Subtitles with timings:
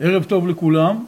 [0.00, 1.04] ערב טוב לכולם.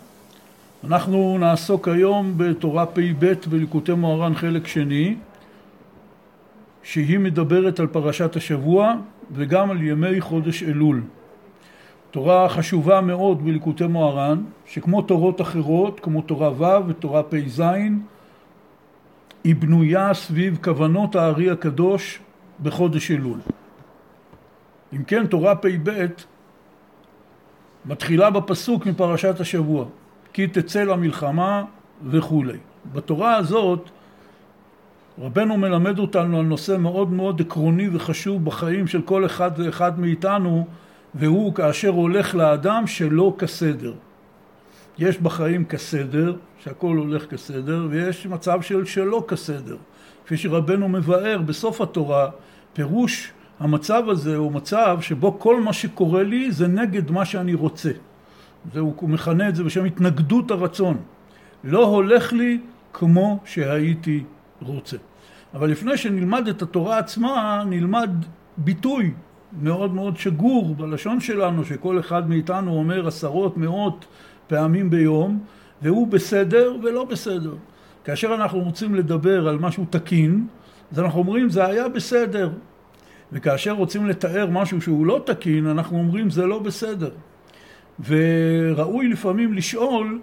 [0.84, 5.16] אנחנו נעסוק היום בתורה פ"ב בליקוטי מוהר"ן חלק שני,
[6.82, 8.94] שהיא מדברת על פרשת השבוע
[9.32, 11.02] וגם על ימי חודש אלול.
[12.10, 17.62] תורה חשובה מאוד בליקוטי מוהר"ן, שכמו תורות אחרות, כמו תורה ו' ותורה פ"ז,
[19.44, 22.20] היא בנויה סביב כוונות הארי הקדוש
[22.62, 23.38] בחודש אלול.
[24.92, 26.06] אם כן, תורה פ"ב
[27.86, 29.84] מתחילה בפסוק מפרשת השבוע,
[30.32, 31.64] כי תצא למלחמה
[32.06, 32.58] וכולי.
[32.92, 33.90] בתורה הזאת
[35.18, 40.66] רבנו מלמד אותנו על נושא מאוד מאוד עקרוני וחשוב בחיים של כל אחד ואחד מאיתנו,
[41.14, 43.94] והוא כאשר הולך לאדם שלא כסדר.
[44.98, 49.76] יש בחיים כסדר, שהכל הולך כסדר, ויש מצב של שלא כסדר.
[50.26, 52.30] כפי שרבנו מבאר בסוף התורה,
[52.72, 57.90] פירוש המצב הזה הוא מצב שבו כל מה שקורה לי זה נגד מה שאני רוצה.
[58.72, 60.96] זה, הוא מכנה את זה בשם התנגדות הרצון.
[61.64, 62.60] לא הולך לי
[62.92, 64.24] כמו שהייתי
[64.62, 64.96] רוצה.
[65.54, 68.10] אבל לפני שנלמד את התורה עצמה, נלמד
[68.56, 69.12] ביטוי
[69.62, 74.04] מאוד מאוד שגור בלשון שלנו, שכל אחד מאיתנו אומר עשרות, מאות
[74.46, 75.38] פעמים ביום,
[75.82, 77.54] והוא בסדר ולא בסדר.
[78.04, 80.46] כאשר אנחנו רוצים לדבר על משהו תקין,
[80.92, 82.50] אז אנחנו אומרים זה היה בסדר,
[83.32, 87.10] וכאשר רוצים לתאר משהו שהוא לא תקין, אנחנו אומרים זה לא בסדר.
[88.06, 90.20] וראוי לפעמים לשאול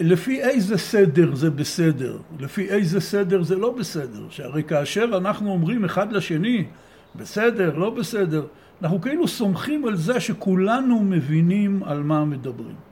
[0.00, 4.26] לפי איזה סדר זה בסדר, לפי איזה סדר זה לא בסדר.
[4.30, 6.64] שהרי כאשר אנחנו אומרים אחד לשני,
[7.14, 8.46] בסדר, לא בסדר,
[8.82, 12.91] אנחנו כאילו סומכים על זה שכולנו מבינים על מה מדברים.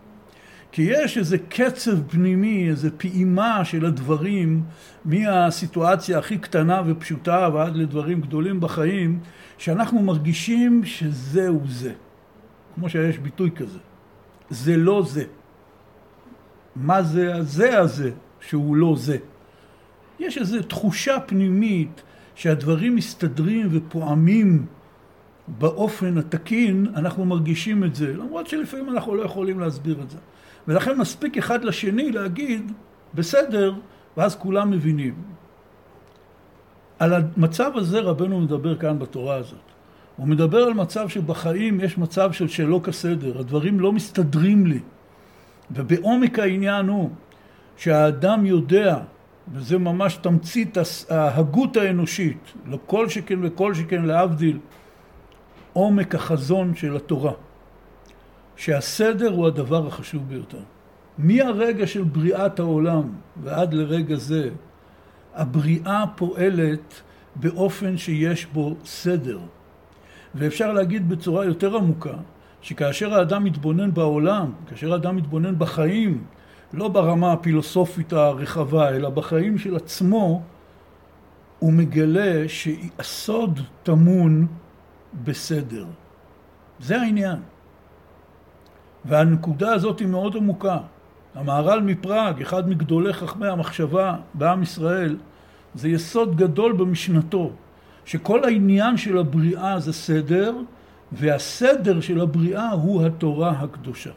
[0.73, 4.63] כי יש איזה קצב פנימי, איזה פעימה של הדברים
[5.05, 9.19] מהסיטואציה הכי קטנה ופשוטה ועד לדברים גדולים בחיים,
[9.59, 11.93] שאנחנו מרגישים שזהו זה.
[12.75, 13.79] כמו שיש ביטוי כזה.
[14.51, 15.25] זה לא זה.
[16.77, 18.11] מה זה הזה הזה
[18.41, 19.17] שהוא לא זה?
[20.19, 22.03] יש איזו תחושה פנימית
[22.35, 24.67] שהדברים מסתדרים ופועמים
[25.49, 30.19] באופן התקין, אנחנו מרגישים את זה, למרות שלפעמים אנחנו לא יכולים להסביר את זה.
[30.69, 32.73] ולכן מספיק אחד לשני להגיד,
[33.15, 33.75] בסדר,
[34.17, 35.15] ואז כולם מבינים.
[36.99, 39.59] על המצב הזה רבנו מדבר כאן בתורה הזאת.
[40.17, 44.81] הוא מדבר על מצב שבחיים יש מצב של שלא כסדר, הדברים לא מסתדרים לי.
[45.71, 47.11] ובעומק העניין הוא
[47.77, 48.99] שהאדם יודע,
[49.53, 50.77] וזה ממש תמצית
[51.11, 54.59] ההגות האנושית, לכל שכן וכל שכן להבדיל,
[55.73, 57.33] עומק החזון של התורה.
[58.61, 60.59] שהסדר הוא הדבר החשוב ביותר.
[61.19, 63.13] מהרגע של בריאת העולם
[63.43, 64.51] ועד לרגע זה,
[65.35, 67.01] הבריאה פועלת
[67.37, 69.39] באופן שיש בו סדר.
[70.35, 72.15] ואפשר להגיד בצורה יותר עמוקה,
[72.63, 76.25] שכאשר האדם מתבונן בעולם, כאשר האדם מתבונן בחיים,
[76.73, 80.43] לא ברמה הפילוסופית הרחבה, אלא בחיים של עצמו,
[81.59, 84.47] הוא מגלה שהסוד טמון
[85.25, 85.87] בסדר.
[86.81, 87.39] זה העניין.
[89.05, 90.79] והנקודה הזאת היא מאוד עמוקה.
[91.35, 95.17] המהר"ל מפראג, אחד מגדולי חכמי המחשבה בעם ישראל,
[95.75, 97.51] זה יסוד גדול במשנתו,
[98.05, 100.57] שכל העניין של הבריאה זה סדר,
[101.13, 104.11] והסדר של הבריאה הוא התורה הקדושה.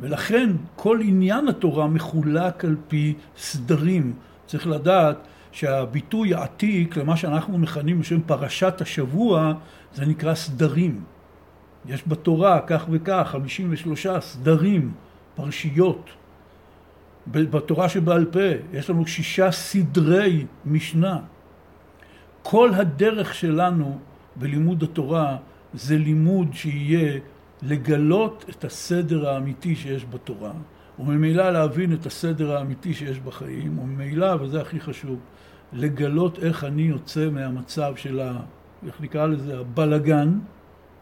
[0.00, 4.12] ולכן כל עניין התורה מחולק על פי סדרים.
[4.46, 5.16] צריך לדעת
[5.52, 9.52] שהביטוי העתיק למה שאנחנו מכנים בשם פרשת השבוע,
[9.94, 11.00] זה נקרא סדרים.
[11.86, 14.92] יש בתורה כך וכך, 53 סדרים,
[15.34, 16.10] פרשיות.
[17.26, 18.40] בתורה שבעל פה
[18.72, 21.18] יש לנו שישה סדרי משנה.
[22.42, 23.98] כל הדרך שלנו
[24.36, 25.36] בלימוד התורה
[25.74, 27.20] זה לימוד שיהיה
[27.62, 30.52] לגלות את הסדר האמיתי שיש בתורה,
[30.98, 35.18] וממילא להבין את הסדר האמיתי שיש בחיים, וממילא, וזה הכי חשוב,
[35.72, 38.40] לגלות איך אני יוצא מהמצב של ה...
[38.86, 39.58] איך נקרא לזה?
[39.58, 40.38] הבלגן,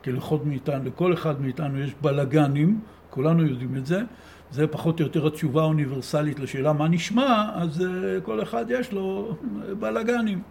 [0.02, 2.80] כי לכל מאיתנו, לכל אחד מאיתנו יש בלגנים,
[3.10, 4.02] כולנו יודעים את זה,
[4.50, 7.84] זה פחות או יותר התשובה האוניברסלית לשאלה מה נשמע, אז uh,
[8.22, 9.36] כל אחד יש לו
[9.78, 10.42] בלגנים.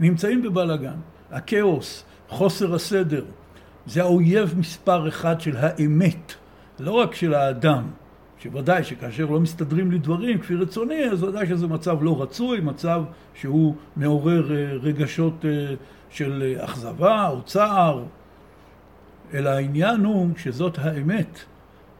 [0.00, 0.96] נמצאים בבלגן.
[1.30, 3.24] הכאוס, חוסר הסדר,
[3.86, 6.34] זה האויב מספר אחד של האמת,
[6.80, 7.84] לא רק של האדם.
[8.38, 13.02] שוודאי שכאשר לא מסתדרים לי דברים כפי רצוני, אז ודאי שזה מצב לא רצוי, מצב
[13.34, 15.74] שהוא מעורר אה, רגשות אה,
[16.10, 18.02] של אכזבה או צער,
[19.34, 21.38] אלא העניין הוא שזאת האמת.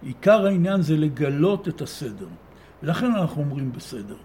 [0.02, 2.26] עיקר העניין זה לגלות את הסדר.
[2.82, 4.16] ולכן אנחנו אומרים בסדר.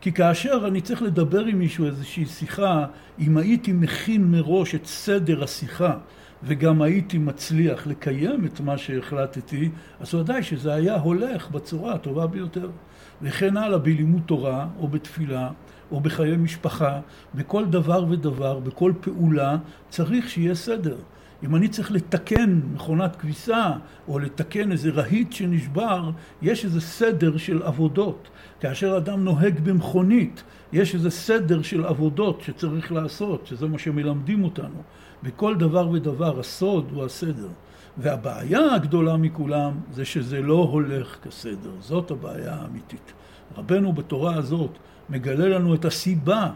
[0.00, 2.86] כי כאשר אני צריך לדבר עם מישהו איזושהי שיחה,
[3.18, 5.96] אם הייתי מכין מראש את סדר השיחה,
[6.42, 12.70] וגם הייתי מצליח לקיים את מה שהחלטתי, אז ודאי שזה היה הולך בצורה הטובה ביותר.
[13.22, 15.50] וכן הלאה בלימוד תורה, או בתפילה,
[15.90, 17.00] או בחיי משפחה,
[17.34, 19.56] בכל דבר ודבר, בכל פעולה,
[19.88, 20.96] צריך שיהיה סדר.
[21.44, 23.70] אם אני צריך לתקן מכונת כביסה,
[24.08, 26.10] או לתקן איזה רהיט שנשבר,
[26.42, 28.28] יש איזה סדר של עבודות.
[28.60, 30.42] כאשר אדם נוהג במכונית,
[30.72, 34.82] יש איזה סדר של עבודות שצריך לעשות, שזה מה שמלמדים אותנו.
[35.22, 37.48] בכל דבר ודבר הסוד הוא הסדר.
[37.98, 41.70] והבעיה הגדולה מכולם זה שזה לא הולך כסדר.
[41.80, 43.12] זאת הבעיה האמיתית.
[43.56, 44.70] רבנו בתורה הזאת
[45.10, 46.50] מגלה לנו את הסיבה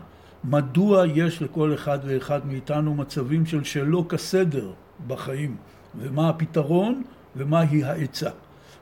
[0.44, 4.70] מדוע יש לכל אחד ואחד מאיתנו מצבים של שלא כסדר
[5.06, 5.56] בחיים,
[5.98, 7.02] ומה הפתרון
[7.36, 8.30] ומהי העצה.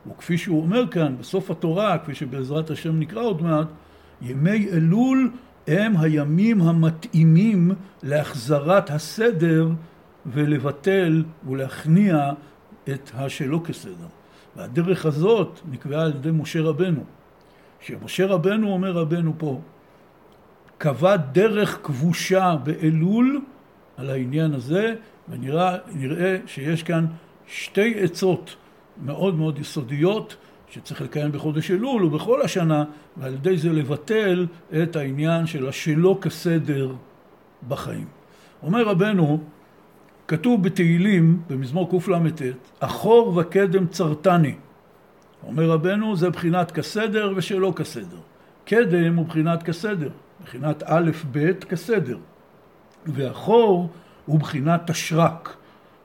[0.07, 3.67] וכפי שהוא אומר כאן בסוף התורה, כפי שבעזרת השם נקרא עוד מעט,
[4.23, 5.31] ימי אלול
[5.67, 7.73] הם הימים המתאימים
[8.03, 9.69] להחזרת הסדר
[10.27, 12.33] ולבטל ולהכניע
[12.89, 14.07] את השלא כסדר.
[14.57, 17.05] והדרך הזאת נקבעה על ידי משה רבנו.
[17.81, 19.61] שמשה רבנו, אומר רבנו פה,
[20.83, 23.41] קבע דרך כבושה באלול
[23.97, 24.95] על העניין הזה,
[25.29, 25.77] ונראה
[26.47, 27.07] שיש כאן
[27.47, 28.57] שתי עצות
[29.05, 30.37] מאוד מאוד יסודיות
[30.71, 32.85] שצריך לקיים בחודש אלול ובכל השנה,
[33.17, 34.47] ועל ידי זה לבטל
[34.83, 36.93] את העניין של השלא כסדר
[37.69, 38.07] בחיים.
[38.63, 39.41] אומר רבנו,
[40.29, 42.43] כתוב בתהילים, במזמור קלט,
[42.81, 44.55] אחור וקדם צרתני.
[45.47, 48.19] אומר רבנו, זה בחינת כסדר ושלא כסדר.
[48.65, 50.11] קדם הוא בחינת כסדר,
[50.45, 52.19] בחינת א' ב' כסדר.
[53.07, 53.89] ואחור
[54.27, 55.57] הוא בחינת תשרק,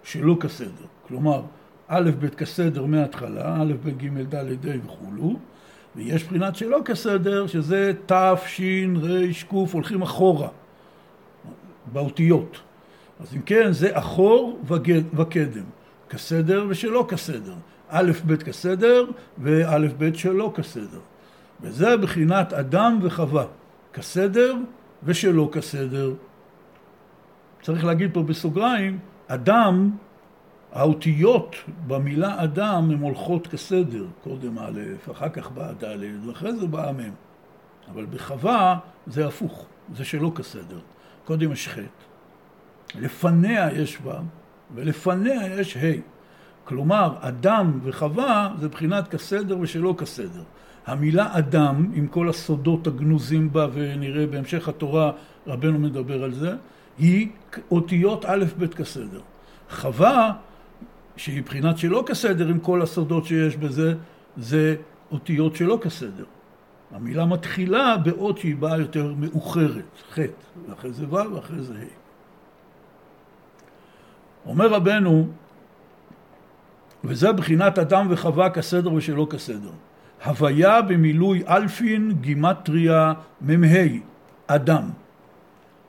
[0.03, 0.85] שלא כסדר.
[1.07, 1.41] כלומר,
[1.87, 5.39] א' ב' כסדר מההתחלה, א' ב' ג' ד' ה' וכולו,
[5.95, 8.13] ויש בחינת שלא כסדר, שזה ת',
[8.47, 8.61] ש',
[9.01, 10.47] ר', ק', הולכים אחורה,
[11.93, 12.59] באותיות.
[13.19, 14.59] אז אם כן, זה אחור
[15.13, 15.63] וקדם,
[16.09, 17.55] כסדר ושלא כסדר.
[17.89, 19.05] א' ב' כסדר
[19.37, 20.99] וא' ב' שלא כסדר.
[21.61, 23.45] וזה בחינת אדם וחווה,
[23.95, 24.56] כסדר
[25.03, 26.13] ושלא כסדר.
[27.62, 29.92] צריך להגיד פה בסוגריים, אדם,
[30.71, 31.56] האותיות
[31.88, 37.12] במילה אדם הן הולכות כסדר, קודם א', אחר כך באה ד', ואחרי זה באה מ'.
[37.92, 39.65] אבל בחווה זה הפוך,
[39.95, 40.80] זה שלא כסדר.
[41.25, 41.77] קודם יש ח',
[42.95, 44.09] לפניה יש ו',
[44.75, 46.01] ולפניה יש ה'.
[46.63, 50.44] כלומר, אדם וחווה זה בחינת כסדר ושלא כסדר.
[50.85, 55.11] המילה אדם, עם כל הסודות הגנוזים בה, ונראה בהמשך התורה,
[55.47, 56.55] רבנו מדבר על זה,
[56.97, 57.29] היא
[57.71, 59.21] אותיות א' ב' כסדר.
[59.69, 60.33] חווה,
[61.17, 63.93] שהיא בחינת שלא כסדר עם כל הסודות שיש בזה,
[64.37, 64.75] זה
[65.11, 66.25] אותיות שלא כסדר.
[66.91, 70.19] המילה מתחילה באות שהיא באה יותר מאוחרת, ח',
[70.69, 72.05] ואחרי זה ו' ואחרי זה ה'.
[74.49, 75.27] אומר רבנו,
[77.03, 79.71] וזה בחינת אדם וחווה כסדר ושלא כסדר.
[80.23, 83.77] הוויה במילוי אלפין גימטריה מ"ה,
[84.47, 84.89] אדם.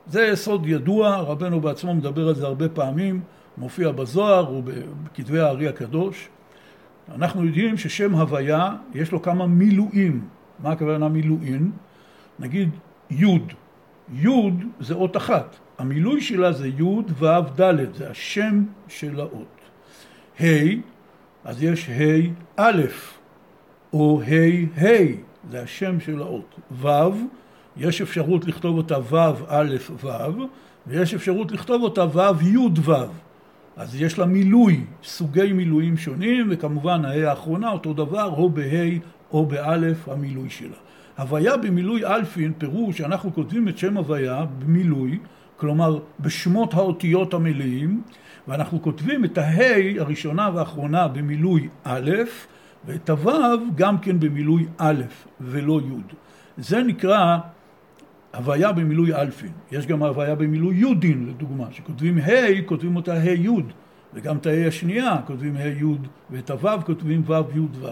[0.07, 3.21] זה יסוד ידוע, רבנו בעצמו מדבר על זה הרבה פעמים,
[3.57, 6.29] מופיע בזוהר ובכתבי הארי הקדוש.
[7.15, 10.27] אנחנו יודעים ששם הוויה יש לו כמה מילואים.
[10.59, 11.71] מה הכוונה מילואים?
[12.39, 12.69] נגיד
[13.09, 13.53] יוד.
[14.13, 15.55] יוד זה אות אחת.
[15.77, 19.57] המילוי שלה זה יוד ו' ד', זה השם של האות.
[20.39, 20.45] ה',
[21.43, 22.81] אז יש ה' א',
[23.93, 24.87] או ה' ה',
[25.51, 26.55] זה השם של האות.
[26.81, 26.87] ו',
[27.77, 30.07] יש אפשרות לכתוב אותה ו' א' ו',
[30.87, 32.93] ויש אפשרות לכתוב אותה ו' י' ו'.
[33.77, 38.99] אז יש לה מילוי, סוגי מילויים שונים, וכמובן הה' האחרונה אותו דבר, או בה'
[39.31, 40.77] או באלף המילוי שלה.
[41.17, 45.19] הוויה במילוי אלפין, פירוש שאנחנו כותבים את שם הוויה במילוי,
[45.57, 48.01] כלומר בשמות האותיות המלאים,
[48.47, 52.11] ואנחנו כותבים את הה' הראשונה והאחרונה במילוי א',
[52.87, 53.31] ואת הו'
[53.75, 55.01] גם כן במילוי א'
[55.41, 56.13] ולא י'.
[56.57, 57.37] זה נקרא
[58.35, 59.51] הוויה במילוי אלפין.
[59.71, 63.49] יש גם הוויה במילוי יודין, לדוגמה, שכותבים ה', כותבים אותה ה' י',
[64.13, 65.83] וגם את הה' השנייה כותבים ה' י',
[66.29, 67.87] ואת הו' כותבים ו' י' ו'.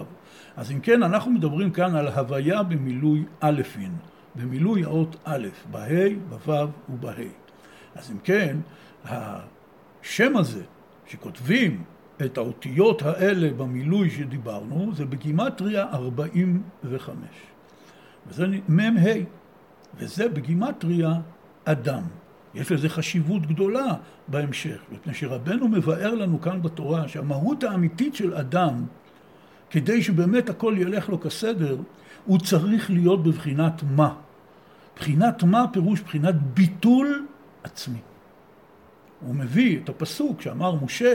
[0.56, 3.92] אז אם כן, אנחנו מדברים כאן על הוויה במילוי אלפין,
[4.34, 7.14] במילוי האות א', בה', בו' ובה'.
[7.94, 8.56] אז אם כן,
[9.04, 10.62] השם הזה,
[11.06, 11.82] שכותבים
[12.24, 17.14] את האותיות האלה במילוי שדיברנו, זה בגימטריה 45.
[18.26, 19.10] וזה מ"ה,
[19.98, 21.14] וזה בגימטריה
[21.64, 22.02] אדם.
[22.54, 23.94] יש לזה חשיבות גדולה
[24.28, 28.84] בהמשך, מפני שרבנו מבאר לנו כאן בתורה שהמהות האמיתית של אדם,
[29.70, 31.76] כדי שבאמת הכל ילך לו כסדר,
[32.24, 34.14] הוא צריך להיות בבחינת מה.
[34.96, 37.26] בחינת מה פירוש בחינת ביטול
[37.62, 37.98] עצמי.
[39.20, 41.14] הוא מביא את הפסוק שאמר משה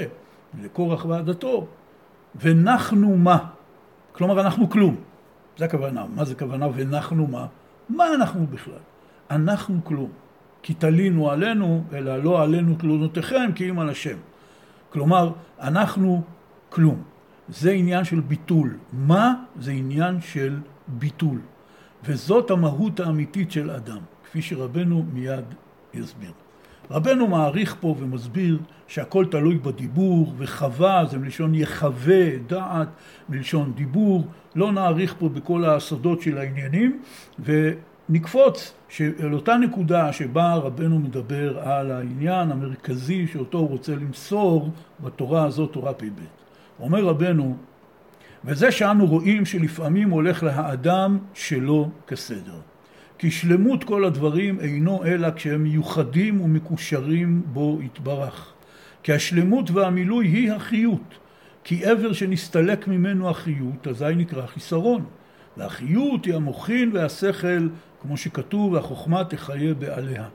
[0.59, 1.67] לקורח ועדתו,
[2.35, 3.37] ונחנו מה?
[4.11, 4.95] כלומר, אנחנו כלום.
[5.57, 6.05] זה הכוונה.
[6.15, 7.45] מה זה כוונה ונחנו מה?
[7.89, 8.83] מה אנחנו בכלל?
[9.31, 10.09] אנחנו כלום.
[10.63, 14.17] כי תלינו עלינו, אלא לא עלינו תלונותיכם, כי אם על השם.
[14.89, 16.21] כלומר, אנחנו
[16.69, 17.03] כלום.
[17.49, 18.77] זה עניין של ביטול.
[18.93, 21.39] מה זה עניין של ביטול.
[22.03, 25.45] וזאת המהות האמיתית של אדם, כפי שרבנו מיד
[25.93, 26.31] יסביר.
[26.91, 32.87] רבנו מעריך פה ומסביר שהכל תלוי בדיבור, וחווה זה מלשון יחווה דעת,
[33.29, 34.27] מלשון דיבור.
[34.55, 37.01] לא נעריך פה בכל הסודות של העניינים,
[37.39, 38.73] ונקפוץ
[39.19, 44.69] אל אותה נקודה שבה רבנו מדבר על העניין המרכזי שאותו הוא רוצה למסור
[44.99, 46.21] בתורה הזאת, תורה פ"ב.
[46.79, 47.57] אומר רבנו,
[48.45, 52.70] וזה שאנו רואים שלפעמים הולך לאדם שלא כסדר.
[53.21, 58.53] כי שלמות כל הדברים אינו אלא כשהם מיוחדים ומקושרים בו יתברך.
[59.03, 61.13] כי השלמות והמילוי היא החיות.
[61.63, 65.05] כי עבר שנסתלק ממנו החיות, אזי נקרא חיסרון.
[65.57, 67.69] והחיות היא המוחין והשכל,
[68.01, 70.25] כמו שכתוב, והחוכמה תחיה בעליה.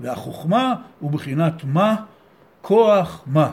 [0.00, 1.96] והחוכמה הוא בחינת מה?
[2.62, 3.50] כוח מה.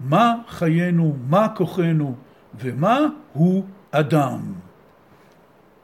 [0.00, 2.14] מה חיינו, מה כוחנו,
[2.60, 2.98] ומה
[3.32, 4.40] הוא אדם.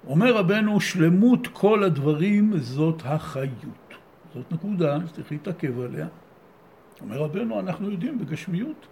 [0.06, 3.94] אומר רבנו, שלמות כל הדברים זאת החיות.
[4.34, 6.06] זאת נקודה שצריך להתעכב עליה.
[7.00, 8.86] אומר רבנו, אנחנו יודעים בגשמיות,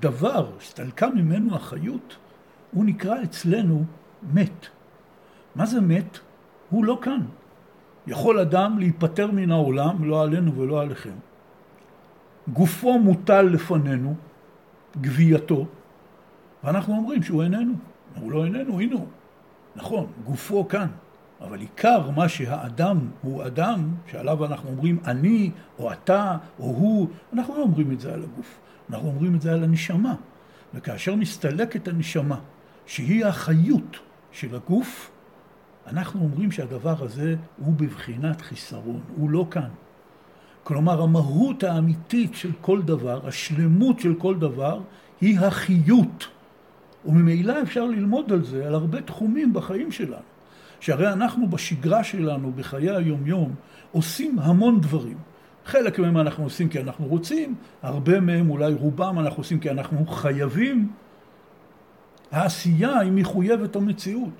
[0.00, 2.16] דבר שהסתלקה ממנו החיות,
[2.72, 3.84] הוא נקרא אצלנו
[4.32, 4.66] מת.
[5.54, 6.18] מה זה מת?
[6.70, 7.20] הוא לא כאן.
[8.06, 11.14] יכול אדם להיפטר מן העולם, לא עלינו ולא עליכם.
[12.52, 14.14] גופו מוטל לפנינו,
[14.96, 15.66] גווייתו,
[16.64, 17.74] ואנחנו אומרים שהוא איננו.
[18.14, 19.06] הוא לא איננו, הנה הוא.
[19.78, 20.88] נכון, גופו כאן,
[21.40, 27.56] אבל עיקר מה שהאדם הוא אדם, שעליו אנחנו אומרים אני, או אתה, או הוא, אנחנו
[27.56, 28.58] לא אומרים את זה על הגוף,
[28.90, 30.14] אנחנו אומרים את זה על הנשמה.
[30.74, 32.38] וכאשר מסתלקת הנשמה,
[32.86, 33.96] שהיא החיות
[34.32, 35.10] של הגוף,
[35.86, 39.68] אנחנו אומרים שהדבר הזה הוא בבחינת חיסרון, הוא לא כאן.
[40.64, 44.80] כלומר, המהות האמיתית של כל דבר, השלמות של כל דבר,
[45.20, 46.28] היא החיות.
[47.06, 50.22] וממילא אפשר ללמוד על זה, על הרבה תחומים בחיים שלנו.
[50.80, 53.54] שהרי אנחנו בשגרה שלנו, בחיי היומיום,
[53.92, 55.18] עושים המון דברים.
[55.64, 60.06] חלק מהם אנחנו עושים כי אנחנו רוצים, הרבה מהם, אולי רובם, אנחנו עושים כי אנחנו
[60.06, 60.92] חייבים.
[62.30, 64.34] העשייה היא מחויבת המציאות.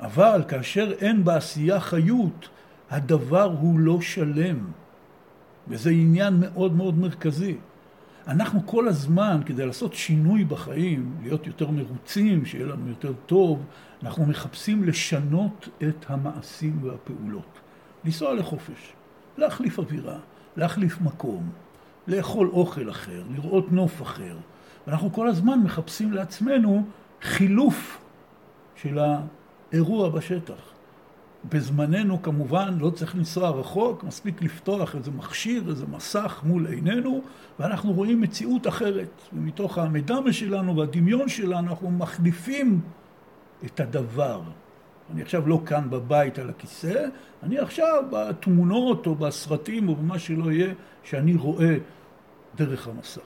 [0.00, 2.48] אבל כאשר אין בעשייה חיות,
[2.90, 4.58] הדבר הוא לא שלם.
[5.68, 7.56] וזה עניין מאוד מאוד מרכזי.
[8.28, 13.62] אנחנו כל הזמן, כדי לעשות שינוי בחיים, להיות יותר מרוצים, שיהיה לנו יותר טוב,
[14.02, 17.58] אנחנו מחפשים לשנות את המעשים והפעולות.
[18.04, 18.92] לנסוע לחופש,
[19.38, 20.18] להחליף אווירה,
[20.56, 21.50] להחליף מקום,
[22.06, 24.36] לאכול אוכל אחר, לראות נוף אחר.
[24.86, 26.84] ואנחנו כל הזמן מחפשים לעצמנו
[27.22, 27.98] חילוף
[28.76, 30.73] של האירוע בשטח.
[31.48, 37.22] בזמננו כמובן לא צריך לנסוע רחוק, מספיק לפתוח איזה מכשיר, איזה מסך מול עינינו,
[37.58, 39.10] ואנחנו רואים מציאות אחרת.
[39.32, 42.80] ומתוך המדמה שלנו והדמיון שלנו אנחנו מחליפים
[43.64, 44.42] את הדבר.
[45.12, 47.04] אני עכשיו לא כאן בבית על הכיסא,
[47.42, 51.76] אני עכשיו בתמונות או בסרטים או במה שלא יהיה שאני רואה
[52.56, 53.20] דרך המסך.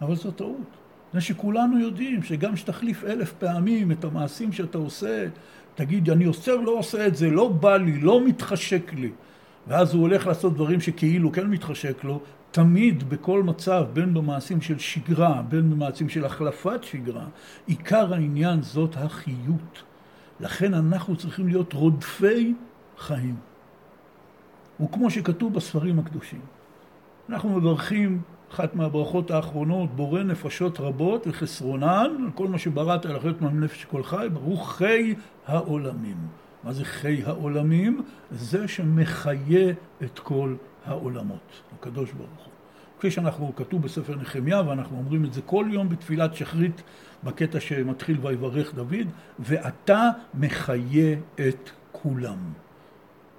[0.00, 0.76] אבל זו טעות.
[1.12, 5.26] זה שכולנו יודעים שגם שתחליף אלף פעמים את המעשים שאתה עושה,
[5.74, 9.10] תגיד, אני עושה לא עושה את זה, לא בא לי, לא מתחשק לי.
[9.66, 14.78] ואז הוא הולך לעשות דברים שכאילו כן מתחשק לו, תמיד בכל מצב, בין במעשים של
[14.78, 17.26] שגרה, בין במעשים של החלפת שגרה,
[17.66, 19.82] עיקר העניין זאת החיות.
[20.40, 22.54] לכן אנחנו צריכים להיות רודפי
[22.98, 23.36] חיים.
[24.80, 26.40] וכמו שכתוב בספרים הקדושים,
[27.28, 28.20] אנחנו מברכים
[28.54, 34.26] אחת מהברכות האחרונות, בורא נפשות רבות וחסרונן, כל מה שבראת על החיות מהנפש כל חי,
[34.32, 35.14] ברוך חי
[35.46, 36.16] העולמים.
[36.64, 38.02] מה זה חי העולמים?
[38.30, 40.54] זה שמחיה את כל
[40.86, 42.52] העולמות, הקדוש ברוך הוא.
[42.98, 46.82] כפי שאנחנו, כתוב בספר נחמיה, ואנחנו אומרים את זה כל יום בתפילת שחרית,
[47.24, 49.06] בקטע שמתחיל ויברך דוד,
[49.38, 51.16] ואתה מחיה
[51.48, 52.63] את כולם.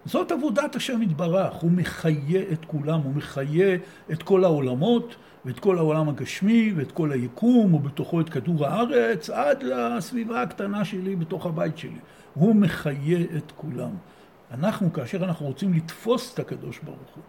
[0.06, 3.78] זאת עבודת השם יתברך, הוא מחיה את כולם, הוא מחיה
[4.12, 9.64] את כל העולמות ואת כל העולם הגשמי ואת כל היקום ובתוכו את כדור הארץ עד
[9.64, 12.00] לסביבה הקטנה שלי בתוך הבית שלי.
[12.34, 13.92] הוא מחיה את כולם.
[14.52, 17.24] אנחנו, כאשר אנחנו רוצים לתפוס את הקדוש ברוך הוא,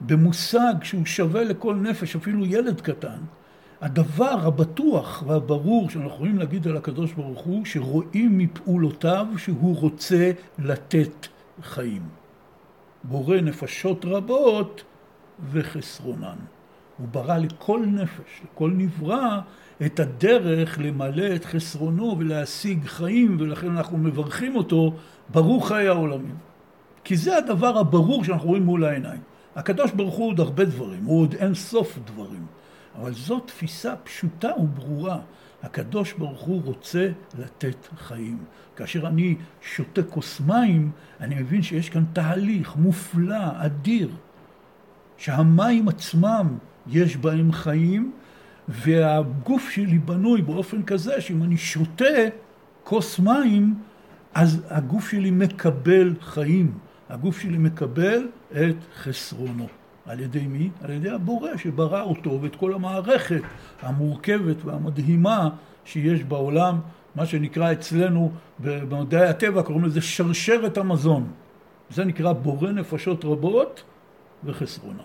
[0.00, 3.18] במושג שהוא שווה לכל נפש, אפילו ילד קטן,
[3.82, 11.26] הדבר הבטוח והברור שאנחנו יכולים להגיד על הקדוש ברוך הוא, שרואים מפעולותיו שהוא רוצה לתת
[11.62, 12.02] חיים.
[13.04, 14.82] בורא נפשות רבות
[15.50, 16.36] וחסרונן.
[16.98, 19.40] הוא ברא לכל נפש, לכל נברא,
[19.86, 24.92] את הדרך למלא את חסרונו ולהשיג חיים, ולכן אנחנו מברכים אותו,
[25.28, 26.36] ברוך חיי העולמים.
[27.04, 29.20] כי זה הדבר הברור שאנחנו רואים מול העיניים.
[29.56, 32.46] הקדוש ברוך הוא עוד הרבה דברים, הוא עוד אין סוף דברים.
[32.94, 35.18] אבל זו תפיסה פשוטה וברורה.
[35.62, 37.08] הקדוש ברוך הוא רוצה
[37.38, 38.38] לתת חיים.
[38.76, 44.10] כאשר אני שותה כוס מים, אני מבין שיש כאן תהליך מופלא, אדיר,
[45.16, 48.12] שהמים עצמם יש בהם חיים,
[48.68, 52.04] והגוף שלי בנוי באופן כזה שאם אני שותה
[52.84, 53.74] כוס מים,
[54.34, 56.78] אז הגוף שלי מקבל חיים.
[57.08, 59.81] הגוף שלי מקבל את חסרונו.
[60.06, 60.70] על ידי מי?
[60.82, 63.42] על ידי הבורא שברא אותו ואת כל המערכת
[63.82, 65.48] המורכבת והמדהימה
[65.84, 66.80] שיש בעולם,
[67.14, 71.30] מה שנקרא אצלנו במדעי הטבע, קוראים לזה שרשרת המזון.
[71.90, 73.82] זה נקרא בורא נפשות רבות
[74.44, 75.02] וחסרונה.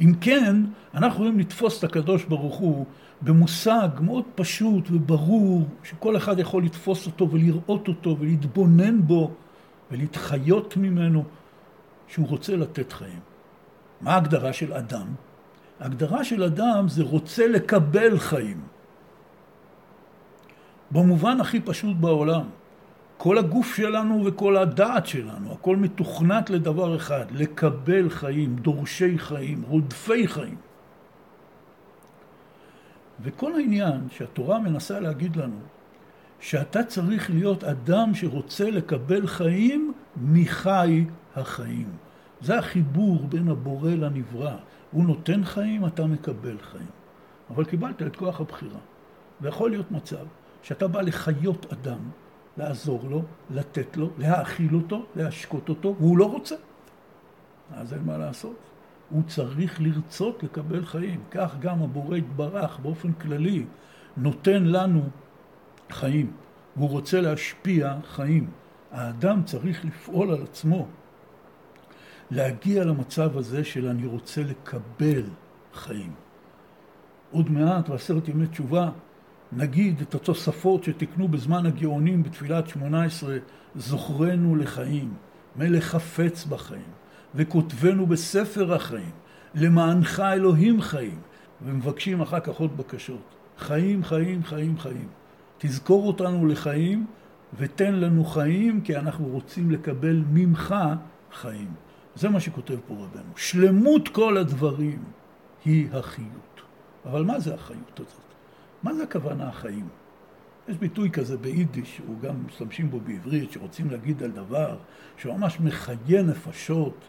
[0.00, 0.56] אם כן,
[0.94, 2.86] אנחנו יכולים לתפוס את הקדוש ברוך הוא
[3.22, 9.30] במושג מאוד פשוט וברור, שכל אחד יכול לתפוס אותו ולראות אותו ולהתבונן בו
[9.90, 11.24] ולהתחיות ממנו,
[12.08, 13.20] שהוא רוצה לתת חיים.
[14.00, 15.06] מה ההגדרה של אדם?
[15.80, 18.60] ההגדרה של אדם זה רוצה לקבל חיים.
[20.90, 22.44] במובן הכי פשוט בעולם.
[23.18, 30.28] כל הגוף שלנו וכל הדעת שלנו, הכל מתוכנת לדבר אחד, לקבל חיים, דורשי חיים, רודפי
[30.28, 30.56] חיים.
[33.20, 35.58] וכל העניין שהתורה מנסה להגיד לנו,
[36.40, 41.04] שאתה צריך להיות אדם שרוצה לקבל חיים מחי
[41.36, 42.07] החיים.
[42.40, 44.56] זה החיבור בין הבורא לנברא.
[44.90, 46.90] הוא נותן חיים, אתה מקבל חיים.
[47.50, 48.78] אבל קיבלת את כוח הבחירה.
[49.40, 50.24] ויכול להיות מצב
[50.62, 51.98] שאתה בא לחיות אדם,
[52.56, 56.54] לעזור לו, לתת לו, להאכיל אותו, להשקות אותו, והוא לא רוצה.
[57.70, 58.56] אז אין מה לעשות.
[59.10, 61.20] הוא צריך לרצות לקבל חיים.
[61.30, 63.64] כך גם הבורא יתברך באופן כללי
[64.16, 65.02] נותן לנו
[65.90, 66.32] חיים,
[66.76, 68.50] והוא רוצה להשפיע חיים.
[68.92, 70.86] האדם צריך לפעול על עצמו,
[72.30, 75.22] להגיע למצב הזה של אני רוצה לקבל
[75.74, 76.12] חיים.
[77.30, 78.90] עוד מעט בעשרת ימי תשובה
[79.52, 83.36] נגיד את התוספות שתיקנו בזמן הגאונים בתפילת שמונה עשרה,
[83.74, 85.14] זוכרנו לחיים,
[85.56, 86.90] מלך חפץ בחיים,
[87.34, 89.10] וכותבנו בספר החיים,
[89.54, 91.18] למענך אלוהים חיים,
[91.62, 93.34] ומבקשים אחר כך עוד בקשות.
[93.58, 95.08] חיים, חיים, חיים, חיים.
[95.58, 97.06] תזכור אותנו לחיים
[97.58, 100.74] ותן לנו חיים, כי אנחנו רוצים לקבל ממך
[101.32, 101.87] חיים.
[102.18, 103.32] זה מה שכותב פה רבנו.
[103.36, 105.02] שלמות כל הדברים
[105.64, 106.62] היא החיות.
[107.04, 108.28] אבל מה זה החיות הזאת?
[108.82, 109.88] מה זה הכוונה החיים?
[110.68, 114.76] יש ביטוי כזה ביידיש, שהוא גם משתמשים בו בעברית, שרוצים להגיד על דבר
[115.16, 117.04] שממש מחיה נפשות,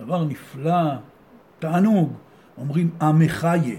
[0.00, 0.94] דבר נפלא,
[1.58, 2.12] תענוג,
[2.58, 3.78] אומרים המחיה.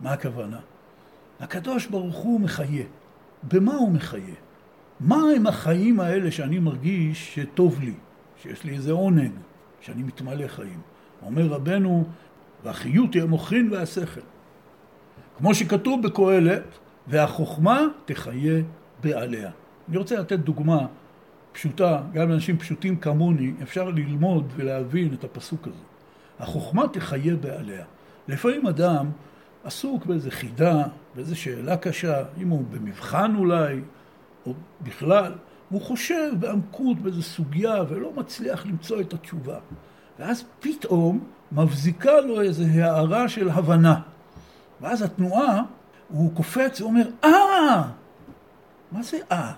[0.00, 0.60] מה הכוונה?
[1.40, 2.84] הקדוש ברוך הוא מחיה.
[3.42, 4.34] במה הוא מחיה?
[5.00, 7.94] מה הם החיים האלה שאני מרגיש שטוב לי,
[8.42, 9.32] שיש לי איזה עונג,
[9.80, 10.80] שאני מתמלא חיים?
[11.22, 12.04] אומר רבנו,
[12.64, 14.20] והחיות היא המוחין והשכל.
[15.38, 16.62] כמו שכתוב בקהלת,
[17.06, 18.62] והחוכמה תחיה
[19.02, 19.50] בעליה.
[19.88, 20.86] אני רוצה לתת דוגמה
[21.52, 25.82] פשוטה, גם לאנשים פשוטים כמוני, אפשר ללמוד ולהבין את הפסוק הזה.
[26.38, 27.84] החוכמה תחיה בעליה.
[28.28, 29.06] לפעמים אדם
[29.64, 30.84] עסוק באיזה חידה,
[31.14, 33.80] באיזה שאלה קשה, אם הוא במבחן אולי,
[34.46, 35.32] או בכלל,
[35.70, 39.58] הוא חושב בעמקות באיזו סוגיה ולא מצליח למצוא את התשובה.
[40.18, 44.00] ואז פתאום מבזיקה לו איזו הערה של הבנה.
[44.80, 45.62] ואז התנועה,
[46.08, 47.82] הוא קופץ ואומר, אה!
[48.92, 49.52] מה זה אה?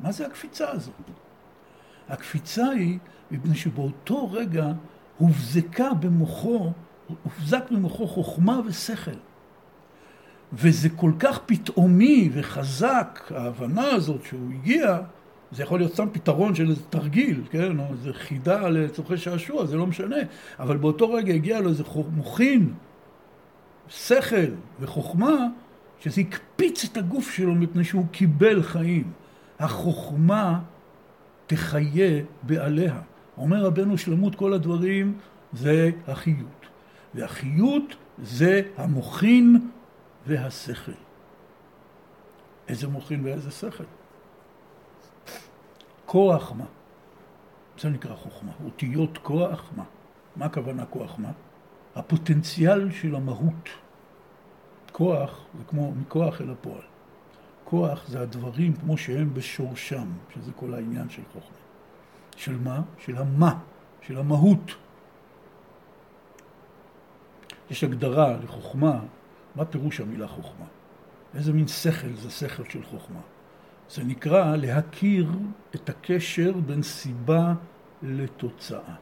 [0.00, 0.94] מה זה הקפיצה הזאת?
[2.08, 2.98] הקפיצה היא
[3.30, 4.66] מפני שבאותו רגע
[5.18, 6.72] הובזקה במוחו,
[7.24, 9.10] הובזק במוחו חוכמה ושכל.
[10.52, 14.98] וזה כל כך פתאומי וחזק, ההבנה הזאת שהוא הגיע,
[15.52, 19.76] זה יכול להיות סתם פתרון של איזה תרגיל, כן, או איזה חידה לצורכי שעשוע, זה
[19.76, 20.16] לא משנה,
[20.58, 21.84] אבל באותו רגע הגיע לו איזה
[22.14, 22.72] מוחין
[23.88, 24.36] שכל
[24.80, 25.46] וחוכמה,
[26.00, 29.12] שזה הקפיץ את הגוף שלו מפני שהוא קיבל חיים.
[29.58, 30.60] החוכמה
[31.46, 33.00] תחיה בעליה.
[33.38, 35.14] אומר רבנו שלמות כל הדברים
[35.52, 36.66] זה החיות.
[37.14, 39.68] והחיות זה המוחין
[40.26, 40.92] והשכל.
[42.68, 43.84] איזה מוחין ואיזה שכל?
[46.06, 46.64] כוח מה?
[47.78, 48.52] זה נקרא חוכמה.
[48.64, 49.84] אותיות כוח מה?
[50.36, 51.32] מה הכוונה כוח מה?
[51.94, 53.68] הפוטנציאל של המהות.
[54.92, 56.82] כוח זה כמו מכוח אל הפועל.
[57.64, 61.58] כוח זה הדברים כמו שהם בשורשם, שזה כל העניין של חוכמה.
[62.36, 62.82] של מה?
[62.98, 63.58] של המה,
[64.02, 64.74] של המהות.
[67.70, 69.00] יש הגדרה לחוכמה,
[69.58, 70.64] מה פירוש המילה חוכמה?
[71.34, 73.20] איזה מין שכל זה שכל של חוכמה?
[73.90, 75.32] זה נקרא להכיר
[75.74, 77.54] את הקשר בין סיבה
[78.02, 78.94] לתוצאה.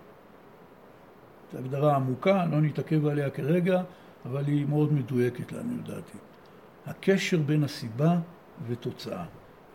[1.53, 3.83] זו הגדרה עמוקה, לא נתעכב עליה כרגע,
[4.25, 6.19] אבל היא מאוד מדויקת לעניות דעתי.
[6.87, 8.19] הקשר בין הסיבה
[8.66, 9.25] ותוצאה.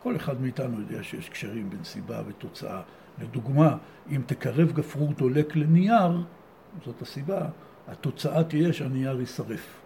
[0.02, 2.80] כל אחד מאיתנו יודע שיש קשרים בין סיבה ותוצאה.
[3.18, 3.76] לדוגמה,
[4.10, 6.22] אם תקרב גפרור דולק לנייר,
[6.84, 7.48] זאת הסיבה,
[7.88, 9.81] התוצאה תהיה שהנייר יישרף.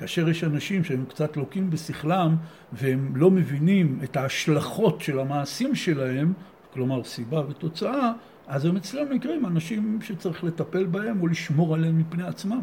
[0.00, 2.36] כאשר יש אנשים שהם קצת לוקים בשכלם
[2.72, 6.32] והם לא מבינים את ההשלכות של המעשים שלהם,
[6.72, 8.12] כלומר סיבה ותוצאה,
[8.48, 12.60] אז הם אצלנו נקראים אנשים שצריך לטפל בהם או לשמור עליהם מפני עצמם.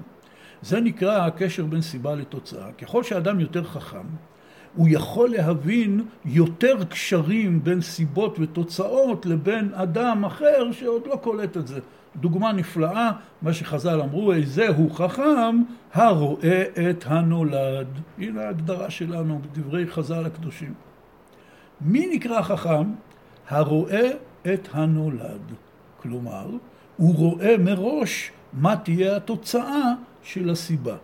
[0.61, 2.71] זה נקרא הקשר בין סיבה לתוצאה.
[2.71, 4.07] ככל שאדם יותר חכם,
[4.75, 11.67] הוא יכול להבין יותר קשרים בין סיבות ותוצאות לבין אדם אחר שעוד לא קולט את
[11.67, 11.79] זה.
[12.17, 15.61] דוגמה נפלאה, מה שחז"ל אמרו, איזה הוא חכם
[15.93, 17.87] הרואה את הנולד.
[18.17, 20.73] הנה ההגדרה שלנו בדברי חז"ל הקדושים.
[21.81, 22.91] מי נקרא חכם?
[23.49, 24.11] הרואה
[24.53, 25.41] את הנולד.
[26.01, 26.49] כלומר,
[26.97, 30.95] הוא רואה מראש מה תהיה התוצאה של הסיבה.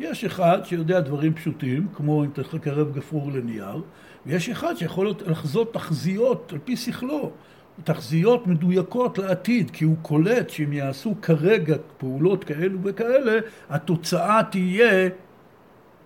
[0.00, 3.82] יש אחד שיודע דברים פשוטים, כמו אם תקרב גפרור לנייר,
[4.26, 7.30] ויש אחד שיכול לחזות תחזיות על פי שכלו,
[7.84, 13.38] תחזיות מדויקות לעתיד, כי הוא קולט שאם יעשו כרגע פעולות כאלו וכאלה,
[13.70, 15.08] התוצאה תהיה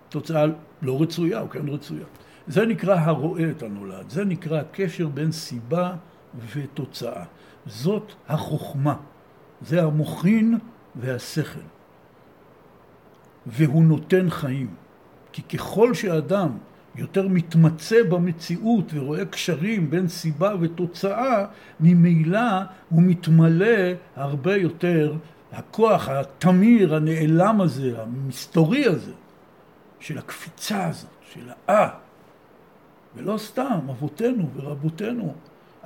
[0.08, 0.44] תוצאה
[0.82, 2.04] לא רצויה או כן רצויה.
[2.46, 5.94] זה נקרא הרואה את הנולד, זה נקרא הקשר בין סיבה
[6.54, 7.24] ותוצאה.
[7.66, 8.94] זאת החוכמה,
[9.62, 10.58] זה המוחין
[10.96, 11.60] והשכל.
[13.46, 14.74] והוא נותן חיים.
[15.32, 16.48] כי ככל שאדם
[16.96, 21.46] יותר מתמצא במציאות ורואה קשרים בין סיבה ותוצאה,
[21.80, 25.16] ממילא הוא מתמלא הרבה יותר
[25.52, 29.12] הכוח, התמיר, הנעלם הזה, המסתורי הזה,
[30.00, 31.88] של הקפיצה הזאת, של האה.
[33.16, 35.34] ולא סתם, אבותינו ורבותינו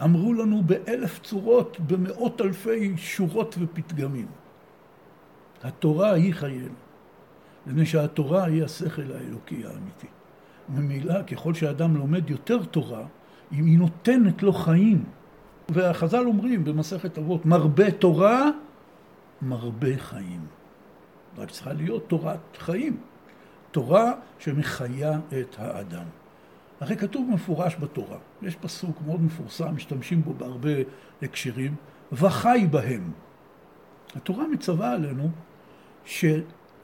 [0.05, 4.27] אמרו לנו באלף צורות, במאות אלפי שורות ופתגמים.
[5.63, 6.75] התורה היא חיינו.
[7.67, 10.07] מפני שהתורה היא השכל האלוקי האמיתי.
[10.73, 13.05] ממילא, ככל שאדם לומד יותר תורה,
[13.51, 15.05] היא נותנת לו חיים.
[15.69, 18.51] והחז"ל אומרים במסכת אבות, מרבה תורה,
[19.43, 20.47] מרבה חיים.
[21.39, 22.97] רק צריכה להיות תורת חיים.
[23.71, 26.05] תורה שמחיה את האדם.
[26.81, 30.71] הרי כתוב מפורש בתורה, יש פסוק מאוד מפורסם, משתמשים בו בהרבה
[31.23, 31.75] הקשרים,
[32.13, 33.11] וחי בהם.
[34.17, 35.31] התורה מצווה עלינו
[36.05, 36.25] ש...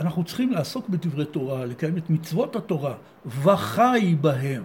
[0.00, 2.94] אנחנו צריכים לעסוק בדברי תורה, לקיים את מצוות התורה,
[3.26, 4.62] וחי בהם.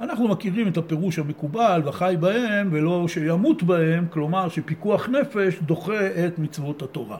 [0.00, 6.38] אנחנו מכירים את הפירוש המקובל, וחי בהם, ולא שימות בהם, כלומר שפיקוח נפש דוחה את
[6.38, 7.18] מצוות התורה.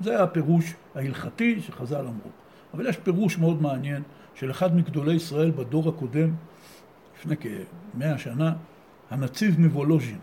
[0.00, 2.30] זה הפירוש ההלכתי שחז"ל אמרו.
[2.74, 4.02] אבל יש פירוש מאוד מעניין
[4.34, 6.30] של אחד מגדולי ישראל בדור הקודם,
[7.18, 8.52] לפני כמאה שנה,
[9.10, 10.18] הנציב מוולוז'ין,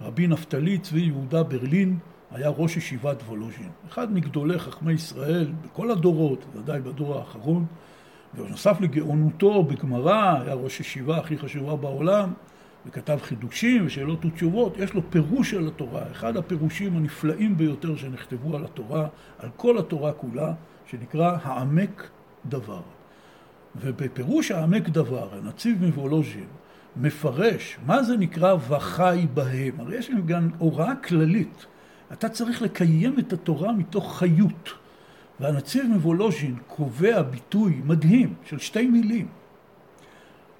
[0.00, 1.98] רבי נפתלי צבי יהודה ברלין,
[2.34, 3.70] היה ראש ישיבת וולוז'ין.
[3.88, 7.66] אחד מגדולי חכמי ישראל בכל הדורות, ודאי בדור האחרון,
[8.34, 12.32] ונוסף לגאונותו בגמרא, היה ראש ישיבה הכי חשובה בעולם,
[12.86, 18.64] וכתב חידושים ושאלות ותשובות, יש לו פירוש על התורה, אחד הפירושים הנפלאים ביותר שנכתבו על
[18.64, 20.52] התורה, על כל התורה כולה,
[20.86, 22.10] שנקרא העמק
[22.46, 22.80] דבר.
[23.76, 26.46] ובפירוש העמק דבר, הנציב מוולוז'ין
[26.96, 29.80] מפרש מה זה נקרא וחי בהם.
[29.80, 31.66] הרי יש להם גם הוראה כללית.
[32.12, 34.70] אתה צריך לקיים את התורה מתוך חיות.
[35.40, 39.28] והנציב מוולוז'ין קובע ביטוי מדהים של שתי מילים,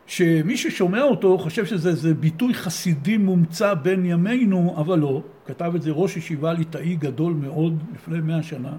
[0.06, 5.22] שמי ששומע אותו חושב שזה ביטוי חסידי מומצא בין ימינו, אבל לא.
[5.46, 8.72] כתב את זה ראש ישיבה ליטאי גדול מאוד לפני מאה שנה.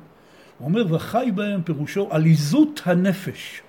[0.58, 3.62] הוא אומר, וחי בהם פירושו עליזות הנפש.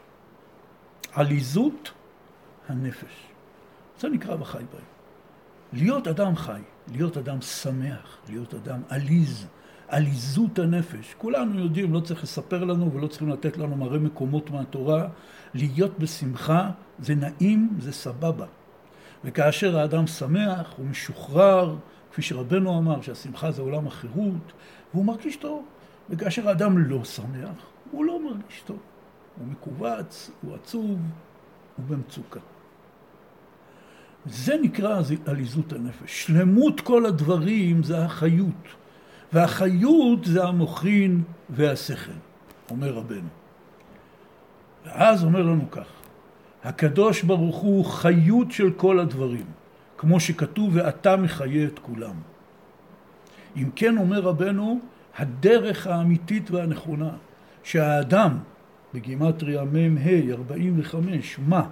[1.13, 1.93] עליזות
[2.69, 3.27] הנפש.
[4.01, 4.83] זה נקרא וחי בהם.
[5.73, 6.61] להיות אדם חי.
[6.93, 9.47] להיות אדם שמח, להיות אדם עליז,
[9.89, 11.15] עליזות הנפש.
[11.19, 15.09] כולנו יודעים, לא צריך לספר לנו ולא צריכים לתת לנו מראה מקומות מהתורה.
[15.55, 18.47] להיות בשמחה זה נעים, זה סבבה.
[19.25, 21.77] וכאשר האדם שמח, הוא משוחרר,
[22.13, 24.53] כפי שרבנו אמר, שהשמחה זה עולם החירות,
[24.95, 25.65] והוא מרגיש טוב.
[26.11, 28.79] וכאשר האדם לא שמח, הוא לא מרגיש טוב.
[29.39, 30.99] הוא מכווץ, הוא עצוב,
[31.77, 32.41] הוא במצוקה.
[34.29, 36.27] זה נקרא עליזות הנפש.
[36.27, 38.69] שלמות כל הדברים זה החיות,
[39.33, 42.13] והחיות זה המוחין והשכל,
[42.71, 43.29] אומר רבנו.
[44.87, 45.87] ואז אומר לנו כך,
[46.65, 49.47] הקדוש ברוך הוא חיות של כל הדברים,
[49.99, 52.15] כמו שכתוב ואתה מחיה את כולם.
[53.57, 54.81] אם כן אומר רבנו,
[55.19, 57.11] הדרך האמיתית והנכונה
[57.63, 58.39] שהאדם,
[58.95, 61.69] בגימטריה מ"ה 45, מה?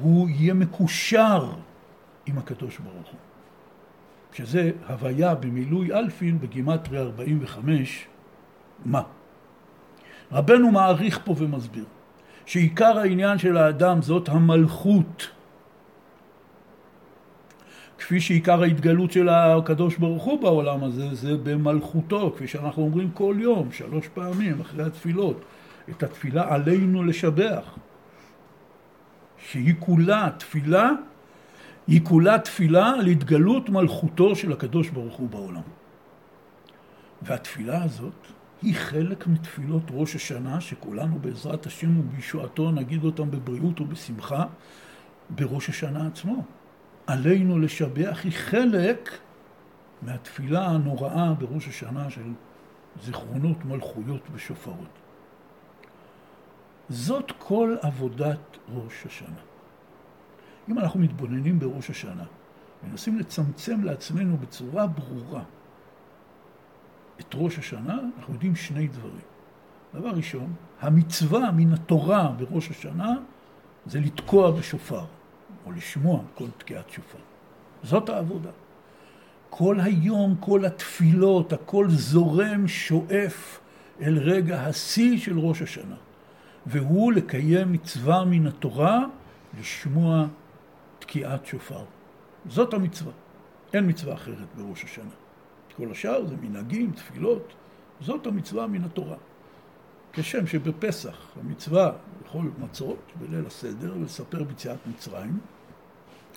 [0.00, 1.50] הוא יהיה מקושר
[2.26, 3.18] עם הקדוש ברוך הוא.
[4.32, 8.06] שזה הוויה במילוי אלפין בגימטריה 45,
[8.84, 9.02] מה?
[10.32, 11.84] רבנו מעריך פה ומסביר
[12.46, 15.30] שעיקר העניין של האדם זאת המלכות
[17.98, 23.36] כפי שעיקר ההתגלות של הקדוש ברוך הוא בעולם הזה זה במלכותו, כפי שאנחנו אומרים כל
[23.38, 25.40] יום, שלוש פעמים אחרי התפילות.
[25.90, 27.74] את התפילה עלינו לשבח.
[29.50, 30.90] שהיא כולה תפילה,
[31.86, 35.62] היא כולה תפילה על התגלות מלכותו של הקדוש ברוך הוא בעולם.
[37.22, 38.26] והתפילה הזאת
[38.62, 44.44] היא חלק מתפילות ראש השנה, שכולנו בעזרת השם ובישועתו נגיד אותם בבריאות ובשמחה,
[45.30, 46.44] בראש השנה עצמו.
[47.06, 49.10] עלינו לשבח היא חלק
[50.02, 52.32] מהתפילה הנוראה בראש השנה של
[53.02, 55.03] זיכרונות, מלכויות ושופרות.
[56.88, 59.40] זאת כל עבודת ראש השנה.
[60.68, 62.24] אם אנחנו מתבוננים בראש השנה,
[62.82, 65.42] מנסים לצמצם לעצמנו בצורה ברורה
[67.20, 69.24] את ראש השנה, אנחנו יודעים שני דברים.
[69.94, 73.12] דבר ראשון, המצווה מן התורה בראש השנה
[73.86, 75.04] זה לתקוע בשופר.
[75.66, 77.18] או לשמוע כל תקיעת שופר.
[77.82, 78.50] זאת העבודה.
[79.50, 83.60] כל היום, כל התפילות, הכל זורם, שואף
[84.00, 85.96] אל רגע השיא של ראש השנה.
[86.66, 89.04] והוא לקיים מצווה מן התורה,
[89.60, 90.26] לשמוע
[90.98, 91.84] תקיעת שופר.
[92.48, 93.12] זאת המצווה.
[93.72, 95.10] אין מצווה אחרת בראש השנה.
[95.76, 97.52] כל השאר זה מנהגים, תפילות.
[98.00, 99.16] זאת המצווה מן התורה.
[100.12, 105.38] כשם שבפסח המצווה לאכול מצות בליל הסדר ולספר ביציאת מצרים,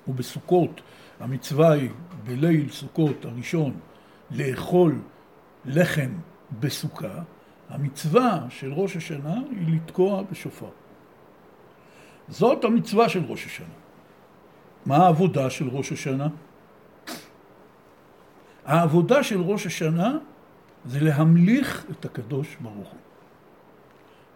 [0.08, 0.82] ובסוכות
[1.20, 1.90] המצווה היא
[2.24, 3.80] בליל סוכות הראשון
[4.32, 5.02] לאכול
[5.66, 6.10] לחם
[6.60, 7.22] בסוכה,
[7.70, 10.70] המצווה של ראש השנה היא לתקוע בשופר.
[12.28, 13.76] זאת המצווה של ראש השנה.
[14.86, 16.28] מה העבודה של ראש השנה?
[18.66, 20.18] העבודה של ראש השנה
[20.86, 23.00] זה להמליך את הקדוש ברוך הוא.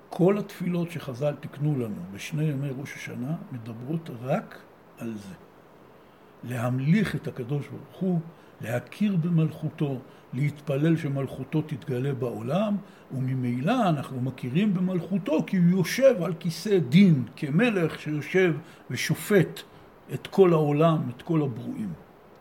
[0.10, 4.60] כל התפילות שחז"ל תיקנו לנו בשני ימי ראש השנה מדברות רק
[4.98, 5.36] על זה.
[6.44, 8.20] להמליך את הקדוש ברוך הוא,
[8.62, 10.00] להכיר במלכותו,
[10.34, 12.78] להתפלל שמלכותו תתגלה בעולם,
[13.12, 18.54] וממילא אנחנו מכירים במלכותו כי הוא יושב על כיסא דין, כמלך שיושב
[18.92, 19.62] ושופט
[20.14, 21.94] את כל העולם, את כל הברואים.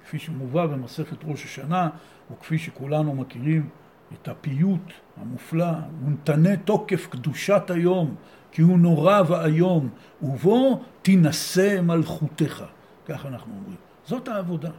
[0.05, 1.89] כפי שמובא במסכת ראש השנה,
[2.33, 3.69] וכפי שכולנו מכירים
[4.15, 5.73] את הפיוט המופלא,
[6.07, 8.15] ונתנה תוקף קדושת היום,
[8.53, 9.89] כי הוא נורא ואיום,
[10.23, 12.65] ובו תינשא מלכותך.
[13.07, 13.77] כך אנחנו אומרים.
[14.05, 14.71] זאת העבודה.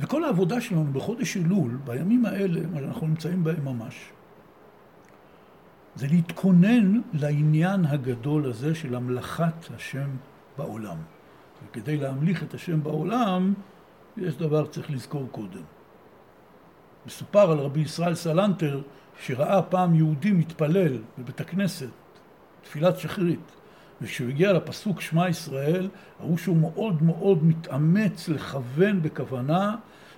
[0.00, 4.12] וכל העבודה שלנו בחודש אלול, בימים האלה, מה שאנחנו נמצאים בהם ממש,
[5.96, 10.08] זה להתכונן לעניין הגדול הזה של המלכת השם
[10.58, 10.96] בעולם.
[11.64, 13.54] וכדי להמליך את השם בעולם,
[14.16, 15.62] יש דבר שצריך לזכור קודם.
[17.06, 18.82] מסופר על רבי ישראל סלנטר,
[19.20, 21.88] שראה פעם יהודי מתפלל בבית הכנסת,
[22.62, 23.55] תפילת שחרית.
[24.02, 25.88] וכשהוא הגיע לפסוק שמע ישראל,
[26.20, 29.76] ראו שהוא מאוד מאוד מתאמץ לכוון בכוונה,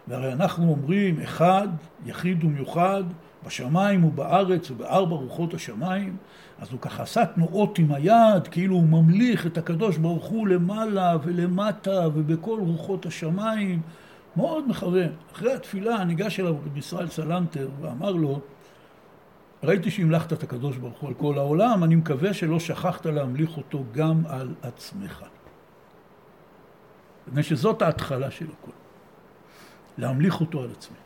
[0.09, 1.69] והרי אנחנו אומרים אחד,
[2.07, 3.03] יחיד ומיוחד,
[3.47, 6.17] בשמיים ובארץ ובארבע רוחות השמיים,
[6.61, 11.17] אז הוא ככה עשה תנועות עם היד, כאילו הוא ממליך את הקדוש ברוך הוא למעלה
[11.23, 13.81] ולמטה ובכל רוחות השמיים,
[14.37, 15.09] מאוד מכוון.
[15.33, 18.41] אחרי התפילה ניגש אליו רבי ישראל סלנטר ואמר לו,
[19.63, 23.85] ראיתי שהמלכת את הקדוש ברוך הוא על כל העולם, אני מקווה שלא שכחת להמליך אותו
[23.93, 25.25] גם על עצמך.
[27.29, 28.73] מפני שזאת ההתחלה של הכל.
[29.99, 30.97] להמליך אותו על עצמי,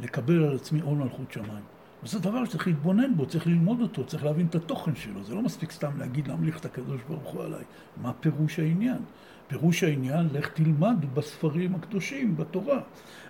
[0.00, 1.64] לקבל על עצמי עול מלכות שמיים.
[2.02, 5.24] וזה דבר שצריך להתבונן בו, צריך ללמוד אותו, צריך להבין את התוכן שלו.
[5.24, 7.64] זה לא מספיק סתם להגיד להמליך את הקדוש ברוך הוא עליי.
[7.96, 8.98] מה פירוש העניין?
[9.46, 12.80] פירוש העניין, לך תלמד בספרים הקדושים, בתורה.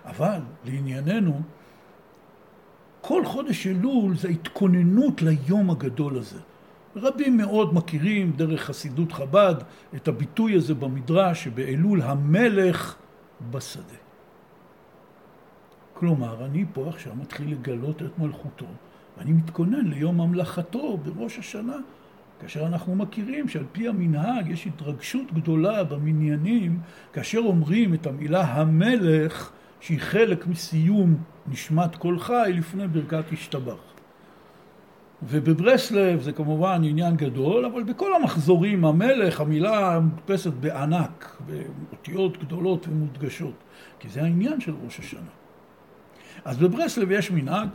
[0.05, 1.41] אבל לענייננו,
[3.09, 6.39] כל חודש אלול זה התכוננות ליום הגדול הזה.
[6.95, 9.55] רבים מאוד מכירים דרך חסידות חב"ד
[9.95, 12.95] את הביטוי הזה במדרש שבאלול המלך
[13.51, 13.99] בשדה.
[15.93, 18.65] כלומר, אני פה עכשיו מתחיל לגלות את מלכותו,
[19.17, 21.77] ואני מתכונן ליום ממלכתו בראש השנה,
[22.39, 26.79] כאשר אנחנו מכירים שעל פי המנהג יש התרגשות גדולה במניינים,
[27.13, 33.89] כאשר אומרים את המילה המלך, שהיא חלק מסיום נשמת כל חי לפני ברכת השתבח.
[35.23, 43.53] ובברסלב זה כמובן עניין גדול, אבל בכל המחזורים המלך, המילה מודפסת בענק, באותיות גדולות ומודגשות,
[43.99, 45.29] כי זה העניין של ראש השנה.
[46.45, 47.67] אז בברסלב יש מנהג,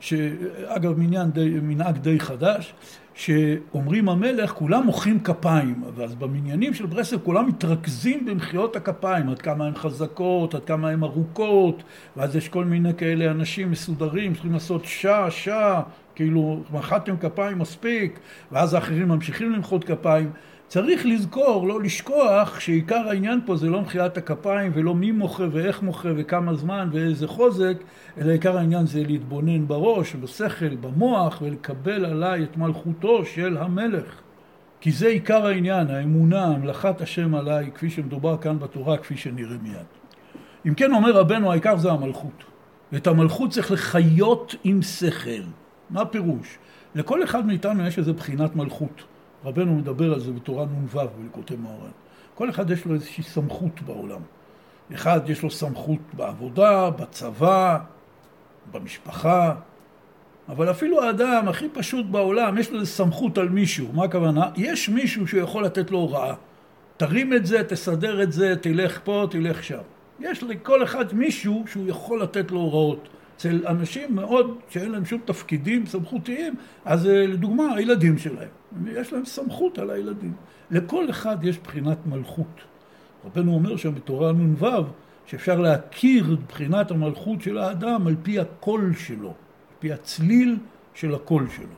[0.00, 2.74] שאגב מניין די, מנהג די חדש,
[3.20, 9.66] שאומרים המלך, כולם מוחאים כפיים, ואז במניינים של ברסלב כולם מתרכזים במחיאות הכפיים, עד כמה
[9.66, 11.82] הן חזקות, עד כמה הן ארוכות,
[12.16, 15.82] ואז יש כל מיני כאלה אנשים מסודרים, צריכים לעשות שעה, שעה,
[16.14, 18.18] כאילו מחאתם כפיים מספיק,
[18.52, 20.30] ואז האחרים ממשיכים למחות כפיים.
[20.70, 25.82] צריך לזכור, לא לשכוח, שעיקר העניין פה זה לא מחיאת הכפיים ולא מי מוחה ואיך
[25.82, 27.76] מוחה וכמה זמן ואיזה חוזק,
[28.18, 34.20] אלא עיקר העניין זה להתבונן בראש, בשכל, במוח ולקבל עליי את מלכותו של המלך.
[34.80, 39.86] כי זה עיקר העניין, האמונה, המלאכת השם עליי, כפי שמדובר כאן בתורה, כפי שנראה מיד.
[40.66, 42.44] אם כן אומר רבנו, העיקר זה המלכות.
[42.92, 45.42] ואת המלכות צריך לחיות עם שכל.
[45.90, 46.58] מה הפירוש?
[46.94, 49.09] לכל אחד מאיתנו יש איזו בחינת מלכות.
[49.44, 51.90] רבנו מדבר על זה בתורה נ"ו בליקוטי מוהר"ן.
[52.34, 54.20] כל אחד יש לו איזושהי סמכות בעולם.
[54.94, 57.78] אחד יש לו סמכות בעבודה, בצבא,
[58.72, 59.54] במשפחה,
[60.48, 63.92] אבל אפילו האדם הכי פשוט בעולם, יש לו איזו סמכות על מישהו.
[63.92, 64.50] מה הכוונה?
[64.56, 66.34] יש מישהו שיכול לתת לו הוראה.
[66.96, 69.78] תרים את זה, תסדר את זה, תלך פה, תלך שם.
[70.20, 73.08] יש לכל אחד מישהו שהוא יכול לתת לו הוראות.
[73.40, 78.48] אצל אנשים מאוד, שאין להם שום תפקידים סמכותיים, אז אה, לדוגמה, הילדים שלהם.
[78.86, 80.32] יש להם סמכות על הילדים.
[80.70, 82.60] לכל אחד יש בחינת מלכות.
[83.24, 84.66] רבנו אומר שם בתורה נ"ו,
[85.26, 89.34] שאפשר להכיר את בחינת המלכות של האדם על פי הקול שלו, על
[89.78, 90.56] פי הצליל
[90.94, 91.76] של הקול שלו.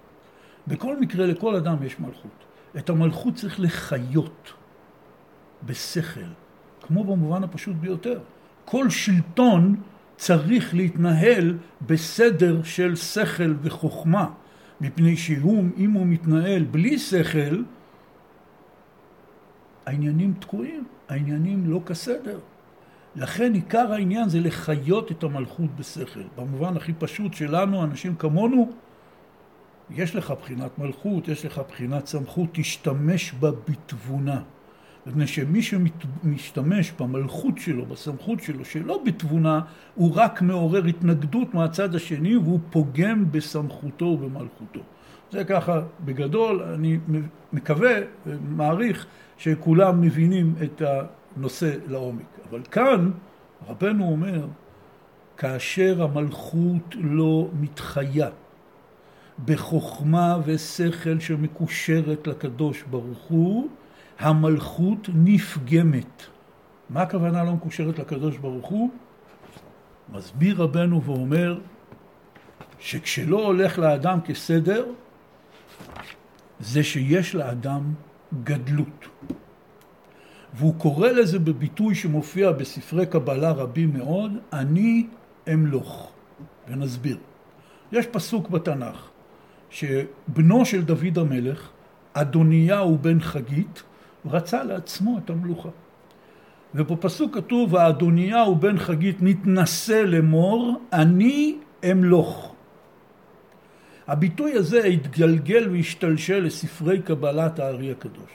[0.66, 2.44] בכל מקרה, לכל אדם יש מלכות.
[2.76, 4.52] את המלכות צריך לחיות
[5.66, 6.20] בשכל,
[6.82, 8.20] כמו במובן הפשוט ביותר.
[8.64, 9.76] כל שלטון
[10.16, 14.28] צריך להתנהל בסדר של שכל וחוכמה,
[14.80, 17.62] מפני שאם הוא מתנהל בלי שכל,
[19.86, 22.38] העניינים תקועים, העניינים לא כסדר.
[23.16, 26.22] לכן עיקר העניין זה לחיות את המלכות בשכל.
[26.36, 28.70] במובן הכי פשוט שלנו, אנשים כמונו,
[29.90, 34.42] יש לך בחינת מלכות, יש לך בחינת סמכות, תשתמש בה בתבונה.
[35.06, 39.60] מפני שמי שמשתמש במלכות שלו, בסמכות שלו, שלא בתבונה,
[39.94, 44.80] הוא רק מעורר התנגדות מהצד השני והוא פוגם בסמכותו ובמלכותו.
[45.30, 46.98] זה ככה בגדול, אני
[47.52, 47.92] מקווה
[48.26, 49.06] ומעריך
[49.38, 50.82] שכולם מבינים את
[51.36, 52.26] הנושא לעומק.
[52.50, 53.10] אבל כאן
[53.68, 54.46] רבנו אומר,
[55.36, 58.28] כאשר המלכות לא מתחיה
[59.44, 63.68] בחוכמה ושכל שמקושרת לקדוש ברוך הוא,
[64.18, 66.22] המלכות נפגמת.
[66.90, 68.90] מה הכוונה לא מקושרת לקדוש ברוך הוא?
[70.12, 71.60] מסביר רבנו ואומר
[72.78, 74.86] שכשלא הולך לאדם כסדר,
[76.60, 77.94] זה שיש לאדם
[78.44, 79.06] גדלות.
[80.54, 85.06] והוא קורא לזה בביטוי שמופיע בספרי קבלה רבים מאוד, אני
[85.52, 86.12] אמלוך.
[86.68, 87.18] ונסביר.
[87.92, 89.08] יש פסוק בתנ"ך
[89.70, 91.68] שבנו של דוד המלך,
[92.12, 93.82] אדוניהו בן חגית,
[94.26, 95.68] רצה לעצמו את המלוכה.
[96.74, 101.56] ובפסוק כתוב, האדוניהו בן חגית נתנשא לאמור, אני
[101.90, 102.54] אמלוך.
[104.08, 108.30] הביטוי הזה התגלגל והשתלשל לספרי קבלת הארי הקדוש.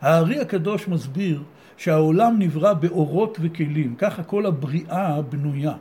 [0.00, 1.42] הארי הקדוש מסביר
[1.76, 5.74] שהעולם נברא באורות וכלים, ככה כל הבריאה בנויה.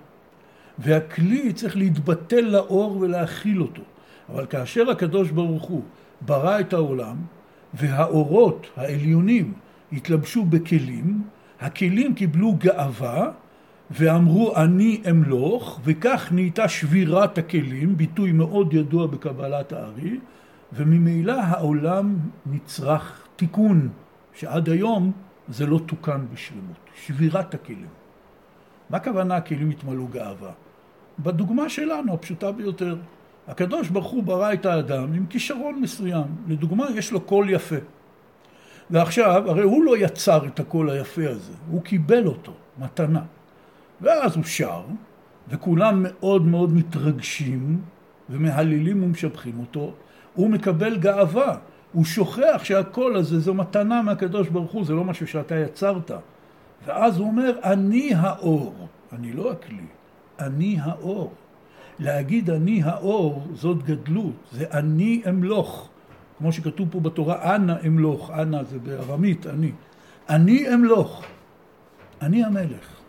[0.80, 3.82] והכלי צריך להתבטל לאור ולהכיל אותו.
[4.30, 5.84] אבל כאשר הקדוש ברוך הוא
[6.22, 7.16] ברא את העולם,
[7.74, 9.54] והאורות העליונים
[9.94, 11.24] התלבשו בכלים,
[11.60, 13.32] הכלים קיבלו גאווה
[13.92, 20.20] ואמרו אני אמלוך, וכך נהייתה שבירת הכלים, ביטוי מאוד ידוע בקבלת הארי,
[20.74, 23.90] וממילא העולם נצרך תיקון,
[24.34, 25.12] שעד היום
[25.48, 27.88] זה לא תוקן בשלמות, שבירת הכלים.
[28.90, 30.52] מה הכוונה הכלים התמלאו גאווה?
[31.20, 32.96] בדוגמה שלנו, הפשוטה ביותר,
[33.48, 36.28] הקדוש ברוך הוא ברא את האדם עם כישרון מסוים.
[36.48, 37.76] לדוגמה, יש לו קול יפה.
[38.90, 43.22] ועכשיו, הרי הוא לא יצר את הקול היפה הזה, הוא קיבל אותו, מתנה.
[44.02, 44.82] ואז הוא שר,
[45.50, 47.82] וכולם מאוד מאוד מתרגשים
[48.30, 49.94] ומהללים ומשבחים אותו,
[50.34, 51.58] הוא מקבל גאווה,
[51.94, 56.12] הוא שוכח שהקול הזה זו מתנה מהקדוש ברוך הוא, זה לא משהו שאתה יצרת.
[56.86, 59.88] ואז הוא אומר, אני האור, אני לא הכלי,
[60.40, 61.34] אני האור.
[62.00, 65.90] להגיד אני האור זאת גדלות, זה אני אמלוך,
[66.38, 69.72] כמו שכתוב פה בתורה, אנא אמלוך, אנא זה בארמית, אני.
[70.30, 71.24] אני אמלוך,
[72.22, 73.02] אני המלך.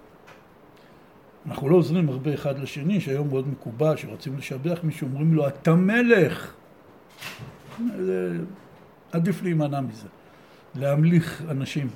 [1.46, 5.74] אנחנו לא עוזרים הרבה אחד לשני, שהיום מאוד מקובל, שרוצים לשבח מישהו, אומרים לו, אתה
[5.74, 6.54] מלך.
[7.96, 8.38] זה...
[9.12, 10.08] עדיף להימנע מזה,
[10.74, 11.88] להמליך אנשים.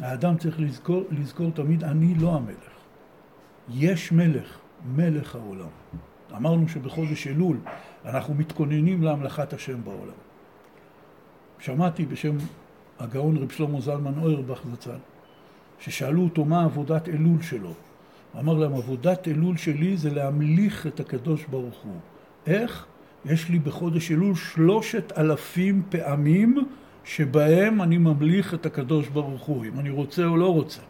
[0.00, 2.73] האדם צריך לזכור, לזכור תמיד, אני לא המלך.
[3.72, 4.58] יש מלך,
[4.96, 5.68] מלך העולם.
[6.36, 7.56] אמרנו שבחודש אלול
[8.04, 10.18] אנחנו מתכוננים להמלכת השם בעולם.
[11.58, 12.36] שמעתי בשם
[12.98, 14.98] הגאון רב שלמה זלמן אוירבך זצ"ל,
[15.78, 17.72] ששאלו אותו מה עבודת אלול שלו.
[18.32, 21.96] הוא אמר להם, עבודת אלול שלי זה להמליך את הקדוש ברוך הוא.
[22.46, 22.86] איך?
[23.24, 26.58] יש לי בחודש אלול שלושת אלפים פעמים
[27.04, 30.80] שבהם אני ממליך את הקדוש ברוך הוא, אם אני רוצה או לא רוצה.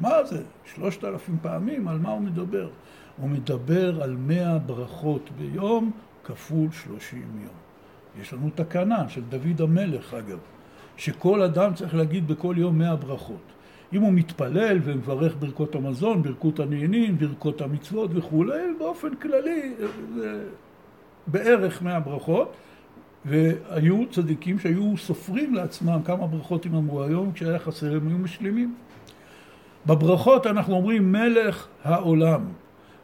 [0.00, 0.42] מה זה?
[0.64, 1.88] שלושת אלפים פעמים?
[1.88, 2.68] על מה הוא מדבר?
[3.16, 5.90] הוא מדבר על מאה ברכות ביום
[6.24, 7.54] כפול שלושים יום.
[8.20, 10.38] יש לנו תקנה של דוד המלך, אגב,
[10.96, 13.52] שכל אדם צריך להגיד בכל יום מאה ברכות.
[13.92, 19.74] אם הוא מתפלל ומברך ברכות המזון, ברכות הנהנים, ברכות המצוות וכולי, באופן כללי
[20.14, 20.48] זה
[21.26, 22.52] בערך מאה ברכות.
[23.24, 28.74] והיו צדיקים שהיו סופרים לעצמם כמה ברכות הם אמרו היום, כשהיה חסר הם היו משלימים.
[29.86, 32.44] בברכות אנחנו אומרים מלך העולם.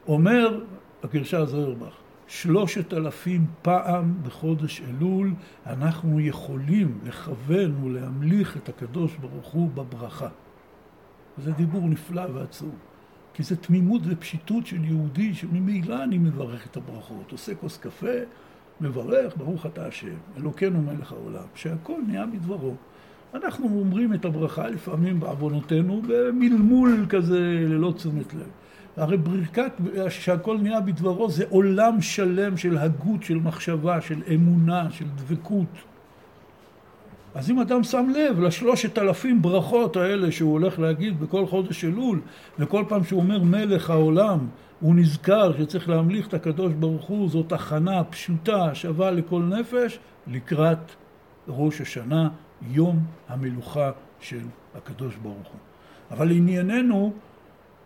[0.08, 0.60] אומר
[1.02, 1.94] הגרשה זוהרבך,
[2.26, 5.32] שלושת אלפים פעם בחודש אלול
[5.66, 10.28] אנחנו יכולים לכוון ולהמליך את הקדוש ברוך הוא בברכה.
[11.38, 12.74] זה דיבור נפלא ועצוב,
[13.34, 17.32] כי זה תמימות ופשיטות של יהודי שממילא אני מברך את הברכות.
[17.32, 18.16] עושה כוס קפה,
[18.80, 22.74] מברך, ברוך אתה השם, אלוקינו מלך העולם, שהכל נהיה בדברו.
[23.34, 28.48] אנחנו אומרים את הברכה לפעמים בעוונותינו במלמול כזה ללא תשומת לב.
[28.96, 29.72] הרי ברכת
[30.08, 35.66] שהכל נהיה בדברו זה עולם שלם של הגות, של מחשבה, של אמונה, של דבקות.
[37.34, 42.20] אז אם אדם שם לב לשלושת אלפים ברכות האלה שהוא הולך להגיד בכל חודש אלול,
[42.58, 44.38] וכל פעם שהוא אומר מלך העולם,
[44.80, 50.92] הוא נזכר שצריך להמליך את הקדוש ברוך הוא, זאת הכנה פשוטה, שווה לכל נפש, לקראת
[51.48, 52.28] ראש השנה,
[52.62, 52.98] יום
[53.28, 53.90] המלוכה
[54.20, 54.40] של
[54.74, 55.60] הקדוש ברוך הוא.
[56.10, 57.12] אבל ענייננו,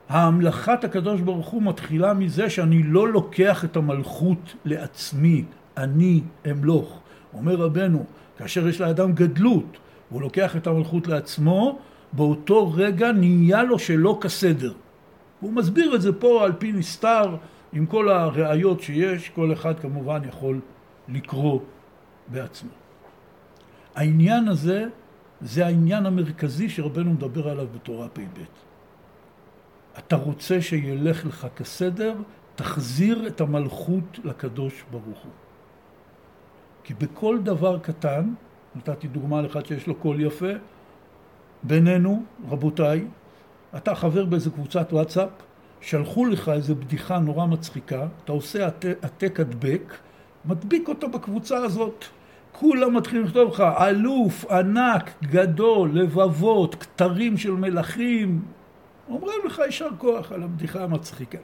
[0.08, 5.44] ההמלכת הקדוש ברוך הוא מתחילה מזה שאני לא לוקח את המלכות לעצמי,
[5.76, 6.20] אני
[6.50, 7.00] אמלוך.
[7.34, 8.04] אומר רבנו,
[8.38, 9.78] כאשר יש לאדם גדלות,
[10.10, 11.78] והוא לוקח את המלכות לעצמו,
[12.12, 14.72] באותו רגע נהיה לו שלא כסדר.
[15.40, 17.36] הוא מסביר את זה פה על פי נסתר,
[17.72, 20.60] עם כל הראיות שיש, כל אחד כמובן יכול
[21.08, 21.60] לקרוא
[22.28, 22.83] בעצמו.
[23.94, 24.86] העניין הזה,
[25.40, 28.40] זה העניין המרכזי שרבנו מדבר עליו בתורה פ"ב.
[29.98, 32.14] אתה רוצה שילך לך כסדר,
[32.54, 35.32] תחזיר את המלכות לקדוש ברוך הוא.
[36.84, 38.34] כי בכל דבר קטן,
[38.74, 40.52] נתתי דוגמה לאחד שיש לו קול יפה,
[41.62, 43.04] בינינו, רבותיי,
[43.76, 45.28] אתה חבר באיזה קבוצת וואטסאפ,
[45.80, 49.94] שלחו לך איזה בדיחה נורא מצחיקה, אתה עושה העתק הדבק,
[50.44, 52.04] מדביק אותו בקבוצה הזאת.
[52.58, 58.42] כולם מתחילים לכתוב לך, אלוף, ענק, גדול, לבבות, כתרים של מלכים.
[59.08, 61.38] אומרים לך יישר כוח על הבדיחה המצחיקה.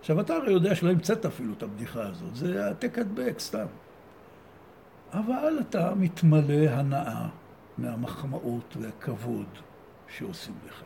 [0.00, 3.66] עכשיו, אתה הרי יודע שלא המצאת אפילו את הבדיחה הזאת, זה העתק הדבק, סתם.
[5.12, 7.26] אבל אתה מתמלא הנאה
[7.78, 9.46] מהמחמאות והכבוד
[10.08, 10.82] שעושים לך.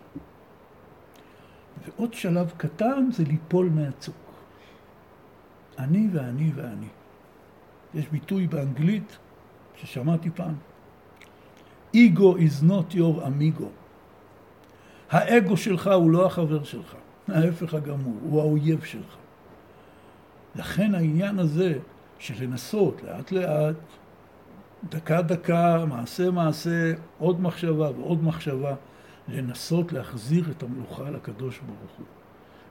[1.85, 4.35] ועוד שלב קטן זה ליפול מהצוק.
[5.79, 6.89] אני ואני ואני.
[7.95, 9.19] יש ביטוי באנגלית
[9.77, 10.55] ששמעתי פעם.
[11.95, 13.67] Ego is not your amigo.
[15.11, 16.95] האגו שלך הוא לא החבר שלך,
[17.29, 19.17] ההפך הגמור, הוא האויב שלך.
[20.55, 21.79] לכן העניין הזה
[22.19, 23.77] של לנסות לאט לאט,
[24.89, 28.75] דקה דקה, מעשה מעשה, עוד מחשבה ועוד מחשבה,
[29.29, 32.07] לנסות להחזיר את המלוכה לקדוש ברוך הוא.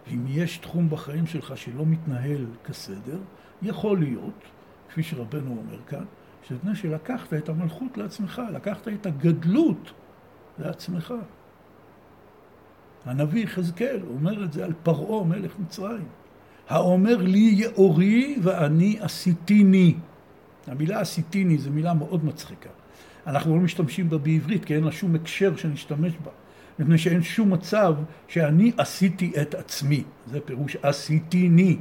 [0.07, 3.17] ואם יש תחום בחיים שלך שלא מתנהל כסדר,
[3.61, 4.43] יכול להיות,
[4.94, 6.04] כפי שרבנו אומר כאן,
[6.48, 9.91] שזה שלקחת את המלכות לעצמך, לקחת את הגדלות
[10.60, 11.14] לעצמך.
[13.06, 16.08] הנביא יחזקאל אומר את זה על פרעה מלך מצרים.
[16.70, 19.96] האומר לי יאורי ואני עשיתיני.
[20.68, 22.70] המילה עשיתיני זו מילה מאוד מצחיקה.
[23.28, 26.32] אנחנו לא משתמשים בה בעברית כי אין לה שום הקשר שנשתמש בה.
[26.80, 27.96] מפני שאין שום מצב
[28.28, 30.04] שאני עשיתי את עצמי.
[30.28, 31.78] זה פירוש עשיתיני.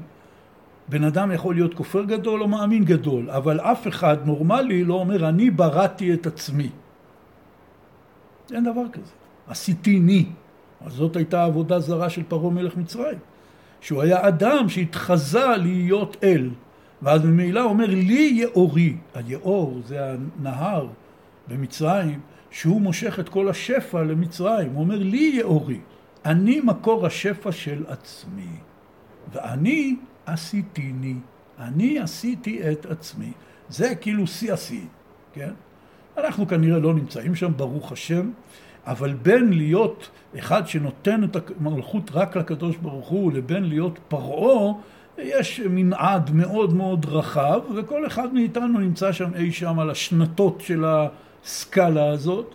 [0.89, 5.29] בן אדם יכול להיות כופר גדול או מאמין גדול, אבל אף אחד נורמלי לא אומר
[5.29, 6.71] אני בראתי את עצמי.
[8.53, 9.13] אין דבר כזה.
[9.49, 10.27] עשיתיני.
[10.87, 13.19] אז זאת הייתה עבודה זרה של פרעה מלך מצרים.
[13.81, 16.51] שהוא היה אדם שהתחזה להיות אל.
[17.03, 18.97] ואז ממילא אומר לי יאורי.
[19.15, 20.87] היאור זה הנהר
[21.49, 22.21] במצרים
[22.51, 24.73] שהוא מושך את כל השפע למצרים.
[24.73, 25.81] הוא אומר לי יאורי.
[26.25, 28.57] אני מקור השפע של עצמי.
[29.33, 29.97] ואני
[30.27, 31.15] עשיתיני.
[31.59, 33.33] אני עשיתי את עצמי.
[33.69, 34.85] זה כאילו שיא השיא,
[35.33, 35.51] כן?
[36.17, 38.31] אנחנו כנראה לא נמצאים שם, ברוך השם.
[38.87, 44.73] אבל בין להיות אחד שנותן את המלכות רק לקדוש ברוך הוא, לבין להיות פרעה,
[45.19, 50.85] יש מנעד מאוד מאוד רחב, וכל אחד מאיתנו נמצא שם אי שם על השנתות של
[50.85, 52.55] הסקאלה הזאת.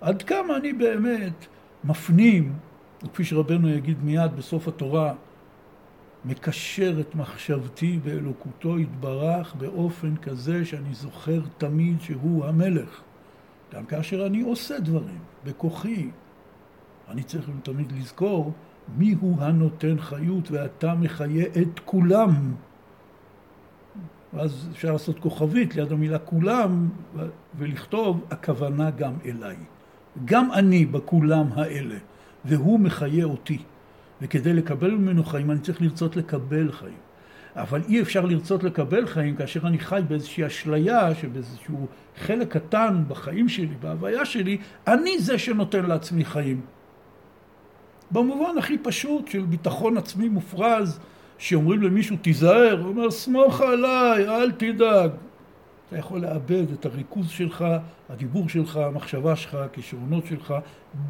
[0.00, 1.46] עד כמה אני באמת
[1.84, 2.52] מפנים,
[3.04, 5.12] וכפי שרבנו יגיד מיד בסוף התורה,
[6.24, 13.02] מקשר את מחשבתי באלוקותו יתברך באופן כזה שאני זוכר תמיד שהוא המלך.
[13.74, 16.10] גם כאשר אני עושה דברים בכוחי,
[17.08, 18.52] אני צריך תמיד לזכור
[18.96, 22.54] מי הוא הנותן חיות ואתה מחיה את כולם.
[24.34, 26.88] ואז אפשר לעשות כוכבית ליד המילה כולם
[27.58, 29.56] ולכתוב הכוונה גם אליי.
[30.24, 31.96] גם אני בכולם האלה,
[32.44, 33.62] והוא מחיה אותי.
[34.22, 36.98] וכדי לקבל ממנו חיים אני צריך לרצות לקבל חיים.
[37.56, 43.48] אבל אי אפשר לרצות לקבל חיים כאשר אני חי באיזושהי אשליה שבאיזשהו חלק קטן בחיים
[43.48, 46.60] שלי, בהוויה שלי, אני זה שנותן לעצמי חיים.
[48.10, 51.00] במובן הכי פשוט של ביטחון עצמי מופרז,
[51.38, 55.10] שאומרים למישהו תיזהר, הוא אומר סמוך עליי, אל תדאג.
[55.88, 57.64] אתה יכול לאבד את הריכוז שלך,
[58.08, 60.54] הדיבור שלך, המחשבה שלך, הכישרונות שלך,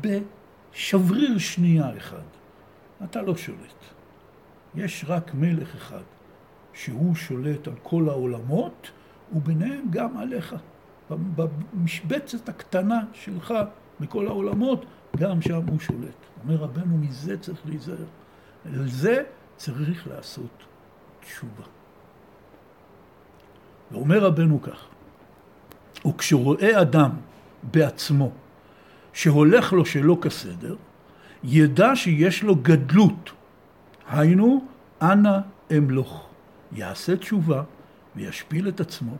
[0.00, 2.39] בשבריר שנייה אחד.
[3.04, 3.84] אתה לא שולט.
[4.74, 6.02] יש רק מלך אחד,
[6.72, 8.90] שהוא שולט על כל העולמות,
[9.32, 10.56] וביניהם גם עליך.
[11.10, 13.54] במשבצת הקטנה שלך
[14.00, 14.84] מכל העולמות,
[15.16, 16.14] גם שם הוא שולט.
[16.42, 18.04] אומר רבנו, מזה צריך להיזהר.
[18.64, 19.22] על זה
[19.56, 20.64] צריך לעשות
[21.20, 21.64] תשובה.
[23.90, 24.86] ואומר רבנו כך,
[26.06, 27.10] וכשרואה אדם
[27.62, 28.30] בעצמו
[29.12, 30.76] שהולך לו שלא כסדר,
[31.44, 33.30] ידע שיש לו גדלות.
[34.08, 34.64] היינו,
[35.02, 35.38] אנא
[35.76, 36.26] אמלוך.
[36.72, 37.62] יעשה תשובה
[38.16, 39.16] וישפיל את עצמו,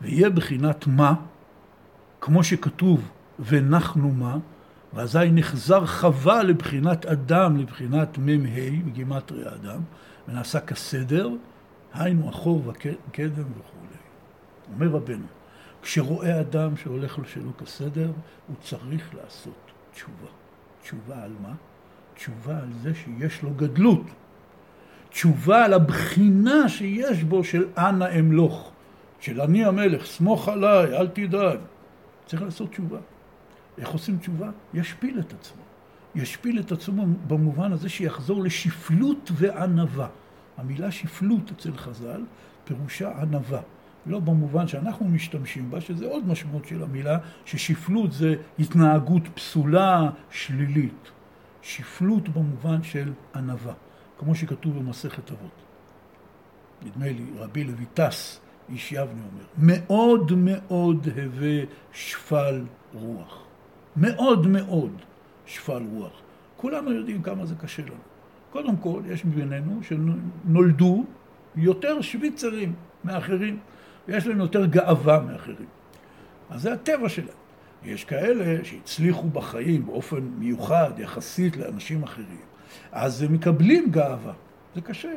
[0.00, 1.14] ויהיה בחינת מה,
[2.20, 4.38] כמו שכתוב, ונחנו מה,
[4.94, 9.80] ואזי נחזר חווה לבחינת אדם, לבחינת מ"ה, בגימטרי האדם,
[10.28, 11.28] ונעשה כסדר,
[11.94, 13.96] היינו אחור וקדם וכולי.
[14.74, 15.26] אומר רבנו,
[15.82, 18.10] כשרואה אדם שהולך לו שלא כסדר,
[18.46, 20.45] הוא צריך לעשות תשובה.
[20.86, 21.54] תשובה על מה?
[22.14, 24.06] תשובה על זה שיש לו גדלות.
[25.10, 28.70] תשובה על הבחינה שיש בו של אנא אמלוך,
[29.20, 31.58] של אני המלך, סמוך עליי, אל תדאג.
[32.26, 32.98] צריך לעשות תשובה.
[33.78, 34.50] איך עושים תשובה?
[34.74, 35.62] ישפיל את עצמו.
[36.14, 40.08] ישפיל את עצמו במובן הזה שיחזור לשפלות וענווה.
[40.56, 42.24] המילה שפלות אצל חז"ל
[42.64, 43.60] פירושה ענווה.
[44.06, 51.10] לא במובן שאנחנו משתמשים בה, שזה עוד משמעות של המילה, ששפלות זה התנהגות פסולה, שלילית.
[51.66, 53.74] שפלות במובן של ענווה,
[54.18, 55.62] כמו שכתוב במסכת אבות.
[56.82, 61.60] נדמה לי, רבי לויטס, איש יבנה אומר, מאוד מאוד הווה
[61.92, 63.42] שפל רוח.
[63.96, 64.92] מאוד מאוד
[65.46, 66.12] שפל רוח.
[66.56, 67.94] כולנו יודעים כמה זה קשה לנו.
[68.50, 71.04] קודם כל, יש מבינינו שנולדו
[71.56, 73.58] יותר שוויצרים מאחרים.
[74.08, 75.68] ויש להם יותר גאווה מאחרים.
[76.50, 77.28] אז זה הטבע שלהם.
[77.84, 82.46] יש כאלה שהצליחו בחיים באופן מיוחד יחסית לאנשים אחרים,
[82.92, 84.32] אז הם מקבלים גאווה.
[84.74, 85.12] זה קשה.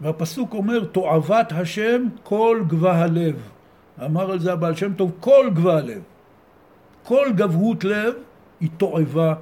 [0.00, 3.50] והפסוק אומר, תועבת השם כל גבה הלב.
[4.04, 6.02] אמר על זה הבעל שם טוב, כל גבה הלב.
[7.02, 8.14] כל גבהות לב
[8.60, 9.34] היא תועבה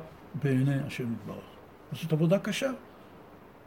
[0.43, 1.45] בעיני השם יתברך.
[1.93, 2.71] זאת עבודה קשה.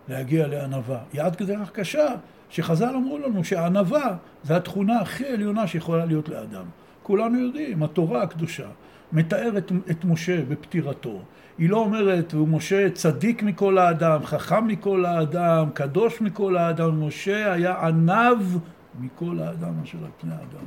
[0.08, 1.00] להגיע לענווה.
[1.14, 2.08] היא עד כדי כך קשה,
[2.50, 6.66] שחז"ל אמרו לנו שענווה זה התכונה הכי עליונה שיכולה להיות לאדם.
[7.04, 8.68] כולנו יודעים, התורה הקדושה
[9.12, 11.20] מתארת את משה בפטירתו.
[11.58, 17.54] היא לא אומרת, הוא משה צדיק מכל האדם, חכם מכל האדם, קדוש מכל האדם, משה
[17.54, 18.58] היה ענב
[19.00, 20.66] מכל האדם אשר על פני האדם.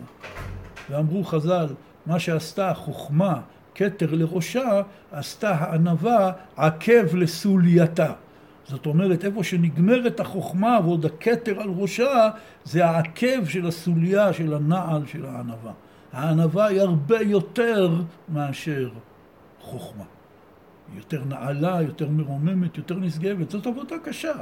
[0.91, 1.67] ואמרו חז"ל,
[2.07, 3.41] מה שעשתה חוכמה,
[3.75, 4.83] כתר לראשה,
[5.13, 8.13] עשתה הענווה עקב לסולייתה.
[8.69, 12.31] זאת אומרת, איפה שנגמרת החוכמה ועוד הכתר על ראשה,
[12.65, 15.73] זה העקב של הסוליה, של הנעל, של הענווה.
[16.13, 17.95] הענווה היא הרבה יותר
[18.29, 18.91] מאשר
[19.61, 20.05] חוכמה.
[20.93, 23.51] היא יותר נעלה, יותר מרוממת, יותר נשגבת.
[23.51, 24.33] זאת עבודה קשה.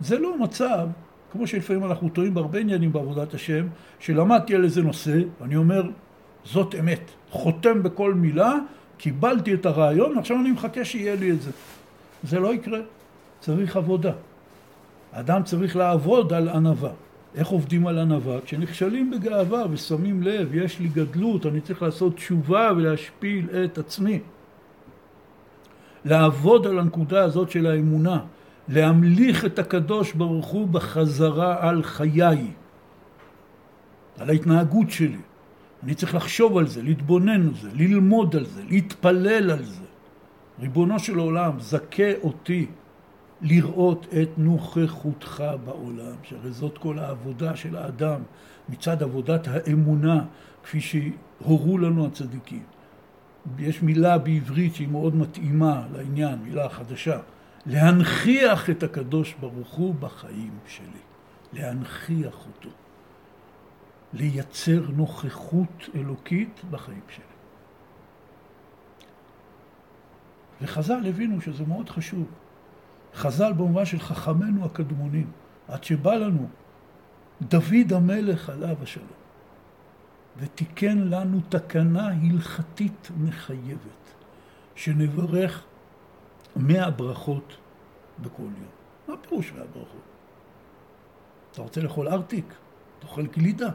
[0.00, 0.88] זה לא מצב,
[1.32, 3.66] כמו שלפעמים אנחנו טועים בהרבה עניינים בעבודת השם,
[3.98, 5.82] שלמדתי על איזה נושא, ואני אומר,
[6.44, 7.10] זאת אמת.
[7.30, 8.54] חותם בכל מילה,
[8.98, 11.50] קיבלתי את הרעיון, עכשיו אני מחכה שיהיה לי את זה.
[12.22, 12.78] זה לא יקרה.
[13.40, 14.12] צריך עבודה.
[15.12, 16.90] אדם צריך לעבוד על ענווה.
[17.34, 18.40] איך עובדים על ענווה?
[18.40, 24.20] כשנכשלים בגאווה ושמים לב, יש לי גדלות, אני צריך לעשות תשובה ולהשפיל את עצמי.
[26.04, 28.20] לעבוד על הנקודה הזאת של האמונה,
[28.68, 32.46] להמליך את הקדוש ברוך הוא בחזרה על חיי,
[34.18, 35.20] על ההתנהגות שלי.
[35.82, 39.84] אני צריך לחשוב על זה, להתבונן על זה, ללמוד על זה, להתפלל על זה.
[40.60, 42.66] ריבונו של עולם, זכה אותי
[43.42, 48.22] לראות את נוכחותך בעולם, שהרי זאת כל העבודה של האדם
[48.68, 50.24] מצד עבודת האמונה,
[50.62, 52.62] כפי שהורו לנו הצדיקים.
[53.58, 57.18] יש מילה בעברית שהיא מאוד מתאימה לעניין, מילה חדשה,
[57.66, 61.00] להנכיח את הקדוש ברוך הוא בחיים שלי,
[61.52, 62.70] להנכיח אותו,
[64.12, 67.24] לייצר נוכחות אלוקית בחיים שלי.
[70.62, 72.26] וחז"ל הבינו שזה מאוד חשוב.
[73.14, 75.30] חז"ל במובן של חכמינו הקדמונים,
[75.68, 76.48] עד שבא לנו
[77.42, 79.06] דוד המלך עליו השלום,
[80.36, 84.14] ותיקן לנו תקנה הלכתית מחייבת,
[84.74, 85.64] שנברך
[86.56, 87.56] מאה ברכות
[88.18, 88.70] בכל יום.
[89.08, 90.02] מה פירוש מאה ברכות?
[91.52, 92.54] אתה רוצה לאכול ארטיק?
[92.98, 93.68] תאכל גלידה.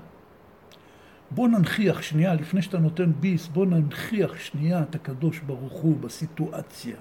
[1.31, 6.97] בוא ננכיח שנייה, לפני שאתה נותן ביס, בוא ננכיח שנייה את הקדוש ברוך הוא בסיטואציה.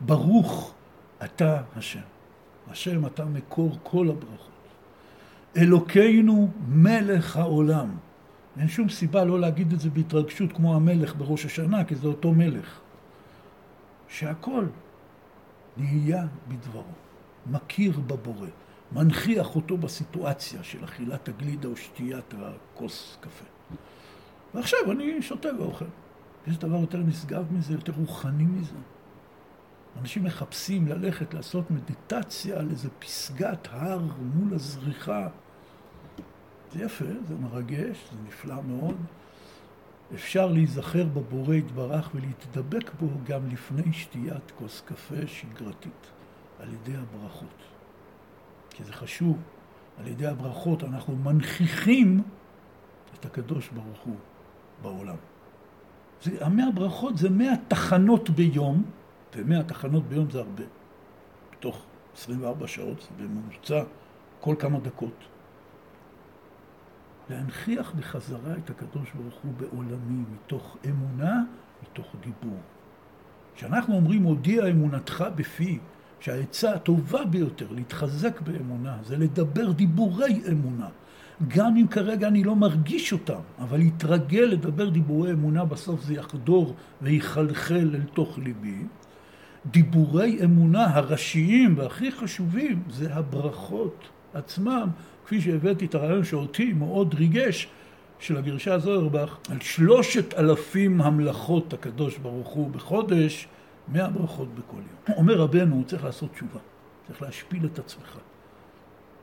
[0.00, 0.74] ברוך
[1.24, 2.00] אתה השם.
[2.70, 4.50] השם אתה מקור כל הברכות.
[5.56, 7.96] אלוקינו מלך העולם.
[8.58, 12.32] אין שום סיבה לא להגיד את זה בהתרגשות כמו המלך בראש השנה, כי זה אותו
[12.32, 12.80] מלך.
[14.08, 14.66] שהכל
[15.76, 16.82] נהיה בדברו,
[17.46, 18.46] מכיר בבורא,
[18.92, 23.44] מנכיח אותו בסיטואציה של אכילת הגלידה או שתיית הכוס קפה.
[24.54, 25.84] ועכשיו אני שותה ואוכל.
[26.46, 28.76] יש דבר יותר נשגב מזה, יותר רוחני מזה.
[30.00, 34.02] אנשים מחפשים ללכת לעשות מדיטציה על איזה פסגת הר
[34.34, 35.28] מול הזריחה.
[36.72, 38.96] זה יפה, זה מרגש, זה נפלא מאוד.
[40.14, 46.10] אפשר להיזכר בבורא יתברך ולהתדבק בו גם לפני שתיית כוס קפה שגרתית,
[46.60, 47.62] על ידי הברכות.
[48.70, 49.38] כי זה חשוב,
[49.98, 52.22] על ידי הברכות אנחנו מנכיחים
[53.14, 54.16] את הקדוש ברוך הוא
[54.82, 55.16] בעולם.
[56.40, 58.84] המאה ברכות זה מאה תחנות ביום,
[59.36, 60.64] ומאה תחנות ביום זה הרבה.
[61.52, 61.82] בתוך
[62.16, 63.82] 24 שעות, זה בממוצע
[64.40, 65.24] כל כמה דקות.
[67.30, 71.42] להנכיח בחזרה את הקדוש ברוך הוא בעולמי, מתוך אמונה,
[71.82, 72.58] מתוך דיבור.
[73.54, 75.78] כשאנחנו אומרים, הודיע אמונתך בפי,
[76.20, 80.88] שהעצה הטובה ביותר להתחזק באמונה זה לדבר דיבורי אמונה.
[81.48, 86.74] גם אם כרגע אני לא מרגיש אותם, אבל להתרגל לדבר דיבורי אמונה, בסוף זה יחדור
[87.02, 88.82] ויחלחל אל תוך ליבי.
[89.70, 94.88] דיבורי אמונה הראשיים והכי חשובים זה הברכות עצמם,
[95.26, 97.68] כפי שהבאתי את הרעיון שאותי מאוד ריגש,
[98.18, 103.48] של הגרשה זוהרבך, על שלושת אלפים המלאכות הקדוש ברוך הוא בחודש,
[103.88, 105.16] מאה ברכות בכל יום.
[105.16, 106.60] אומר רבנו, צריך לעשות תשובה,
[107.06, 108.18] צריך להשפיל את עצמך,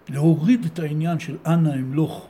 [0.09, 2.27] להוריד את העניין של אנא אמלוך,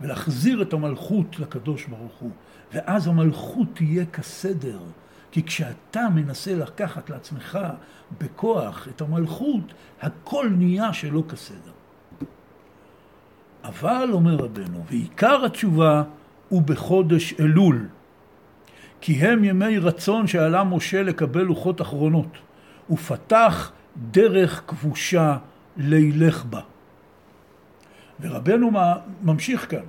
[0.00, 2.30] ולהחזיר את המלכות לקדוש ברוך הוא,
[2.72, 4.78] ואז המלכות תהיה כסדר.
[5.34, 7.58] כי כשאתה מנסה לקחת לעצמך
[8.20, 11.72] בכוח את המלכות, הכל נהיה שלא כסדר.
[13.64, 16.02] אבל, אומר רבנו, ועיקר התשובה
[16.48, 17.88] הוא בחודש אלול,
[19.00, 22.38] כי הם ימי רצון שעלה משה לקבל לוחות אחרונות,
[22.90, 25.36] ופתח דרך כבושה
[25.76, 26.60] לילך בה.
[28.20, 28.70] ורבנו
[29.22, 29.84] ממשיך כאן,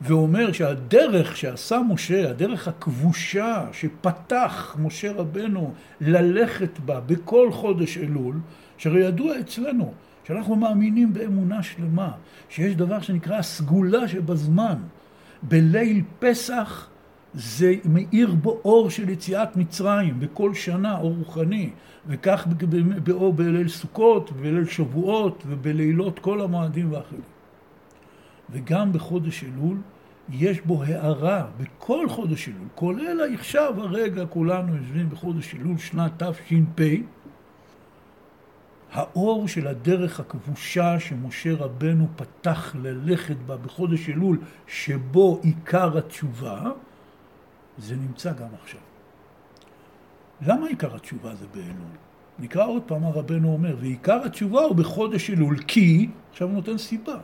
[0.00, 8.36] ואומר שהדרך שעשה משה, הדרך הכבושה שפתח משה רבנו ללכת בה בכל חודש אלול,
[8.76, 9.92] שהרי ידוע אצלנו
[10.24, 12.10] שאנחנו מאמינים באמונה שלמה,
[12.48, 14.76] שיש דבר שנקרא הסגולה שבזמן.
[15.42, 16.88] בליל פסח
[17.34, 21.70] זה מאיר בו אור של יציאת מצרים, בכל שנה אור רוחני,
[22.06, 22.46] וכך
[23.36, 27.39] בליל סוכות, בליל שבועות, ובלילות כל המועדים ואחרים.
[28.50, 29.76] וגם בחודש אלול
[30.28, 36.82] יש בו הערה, בכל חודש אלול, כולל עכשיו הרגע כולנו יושבים בחודש אלול שנת תש"פ,
[38.92, 46.62] האור של הדרך הכבושה שמשה רבנו פתח ללכת בה בחודש אלול, שבו עיקר התשובה,
[47.78, 48.80] זה נמצא גם עכשיו.
[50.46, 51.96] למה עיקר התשובה זה באלול?
[52.38, 56.78] נקרא עוד פעם מה רבנו אומר, ועיקר התשובה הוא בחודש אלול, כי, עכשיו הוא נותן
[56.78, 57.18] סיבה,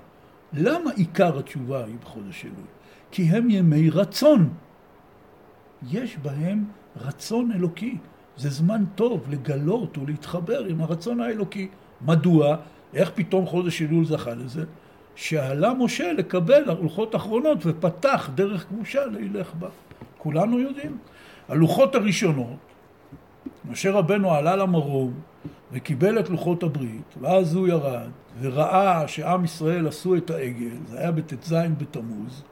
[0.52, 2.66] למה עיקר התשובה היא בחודש אלול?
[3.10, 4.48] כי הם ימי רצון.
[5.90, 6.64] יש בהם
[6.96, 7.98] רצון אלוקי.
[8.36, 11.68] זה זמן טוב לגלות ולהתחבר עם הרצון האלוקי.
[12.02, 12.56] מדוע?
[12.94, 14.64] איך פתאום חודש אלול זכה לזה?
[15.14, 19.68] שעלה משה לקבל הלוחות אחרונות ופתח דרך כבושה לילך בה.
[20.18, 20.98] כולנו יודעים.
[21.48, 22.56] הלוחות הראשונות,
[23.70, 25.14] משה רבנו עלה למרום
[25.72, 28.08] וקיבל את לוחות הברית, ואז הוא ירד
[28.40, 32.42] וראה שעם ישראל עשו את העגל, זה היה בט"ז בתמוז,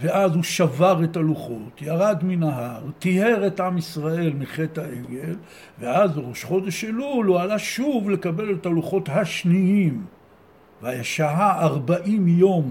[0.00, 5.34] ואז הוא שבר את הלוחות, ירד מן ההר, טיהר את עם ישראל מחטא העגל,
[5.78, 10.04] ואז בראש חודש אלול הוא עלה שוב לקבל את הלוחות השניים.
[10.82, 12.70] והשהה ארבעים יום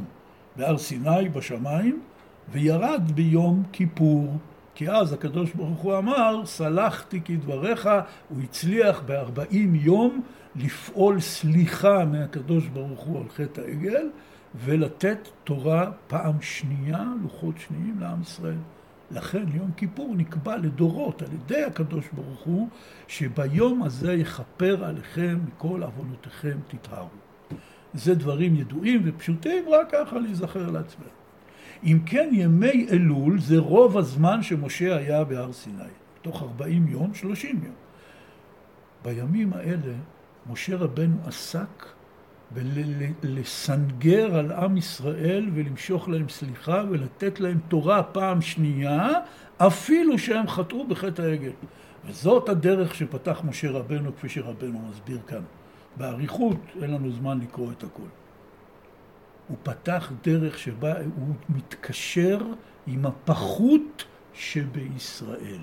[0.56, 2.00] בהר סיני בשמיים,
[2.52, 4.38] וירד ביום כיפור.
[4.78, 7.90] כי אז הקדוש ברוך הוא אמר, סלחתי כדבריך,
[8.30, 10.22] הוא הצליח בארבעים יום
[10.56, 14.10] לפעול סליחה מהקדוש ברוך הוא על חטא העגל,
[14.56, 18.58] ולתת תורה פעם שנייה, לוחות שניים לעם ישראל.
[19.12, 22.68] לכן יום כיפור נקבע לדורות על ידי הקדוש ברוך הוא,
[23.08, 27.08] שביום הזה יכפר עליכם מכל עוונותיכם תטהרו.
[27.94, 31.27] זה דברים ידועים ופשוטים, רק ככה להיזכר לעצמנו.
[31.84, 35.84] אם כן, ימי אלול זה רוב הזמן שמשה היה בהר סיני.
[36.22, 37.74] תוך 40 יום, 30 יום.
[39.04, 39.94] בימים האלה
[40.50, 41.86] משה רבנו עסק
[43.22, 49.10] בלסנגר על עם ישראל ולמשוך להם סליחה ולתת להם תורה פעם שנייה,
[49.58, 51.52] אפילו שהם חטאו בחטא העגל.
[52.06, 55.42] וזאת הדרך שפתח משה רבנו, כפי שרבנו מסביר כאן.
[55.98, 58.08] באריכות, אין לנו זמן לקרוא את הכל.
[59.48, 62.40] הוא פתח דרך שבה הוא מתקשר
[62.88, 65.60] עם הפחות שבישראל.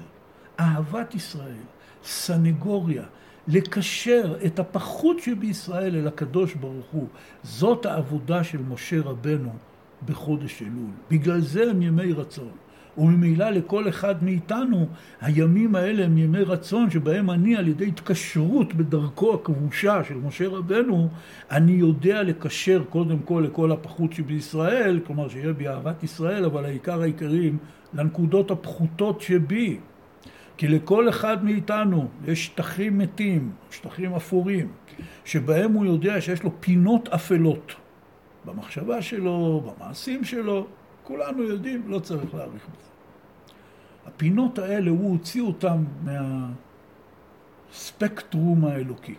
[0.60, 1.64] אהבת ישראל,
[2.04, 3.04] סנגוריה,
[3.48, 7.08] לקשר את הפחות שבישראל אל הקדוש ברוך הוא.
[7.42, 9.52] זאת העבודה של משה רבנו
[10.06, 10.90] בחודש אלול.
[11.10, 12.52] בגלל זה הם ימי רצון.
[12.98, 14.86] וממילא לכל אחד מאיתנו
[15.20, 21.08] הימים האלה הם ימי רצון שבהם אני על ידי התקשרות בדרכו הכבושה של משה רבנו
[21.50, 27.02] אני יודע לקשר קודם כל לכל הפחות שבישראל כלומר שיהיה בי אהבת ישראל אבל העיקר
[27.02, 27.58] העיקרים
[27.94, 29.78] לנקודות הפחותות שבי.
[30.56, 34.68] כי לכל אחד מאיתנו יש שטחים מתים, שטחים אפורים,
[35.24, 37.74] שבהם הוא יודע שיש לו פינות אפלות
[38.44, 40.66] במחשבה שלו, במעשים שלו,
[41.04, 42.90] כולנו יודעים, לא צריך להאריך בזה.
[44.06, 45.84] הפינות האלה, הוא הוציא אותן
[47.70, 49.14] מהספקטרום האלוקי.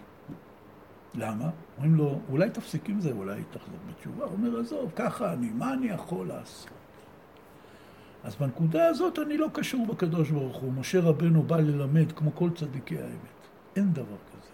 [1.16, 1.50] למה?
[1.78, 4.26] אומרים לו, אולי תפסיק עם זה, אולי תחזור בתשובה.
[4.26, 6.70] הוא אומר, עזוב, ככה אני, מה אני יכול לעשות?
[8.24, 10.74] אז בנקודה הזאת אני לא קשור בקדוש ברוך הוא.
[10.74, 13.36] משה רבנו בא ללמד כמו כל צדיקי האמת.
[13.76, 14.52] אין דבר כזה.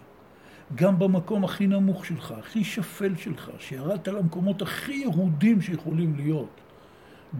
[0.74, 6.60] גם במקום הכי נמוך שלך, הכי שפל שלך, שירדת למקומות הכי ירודים שיכולים להיות,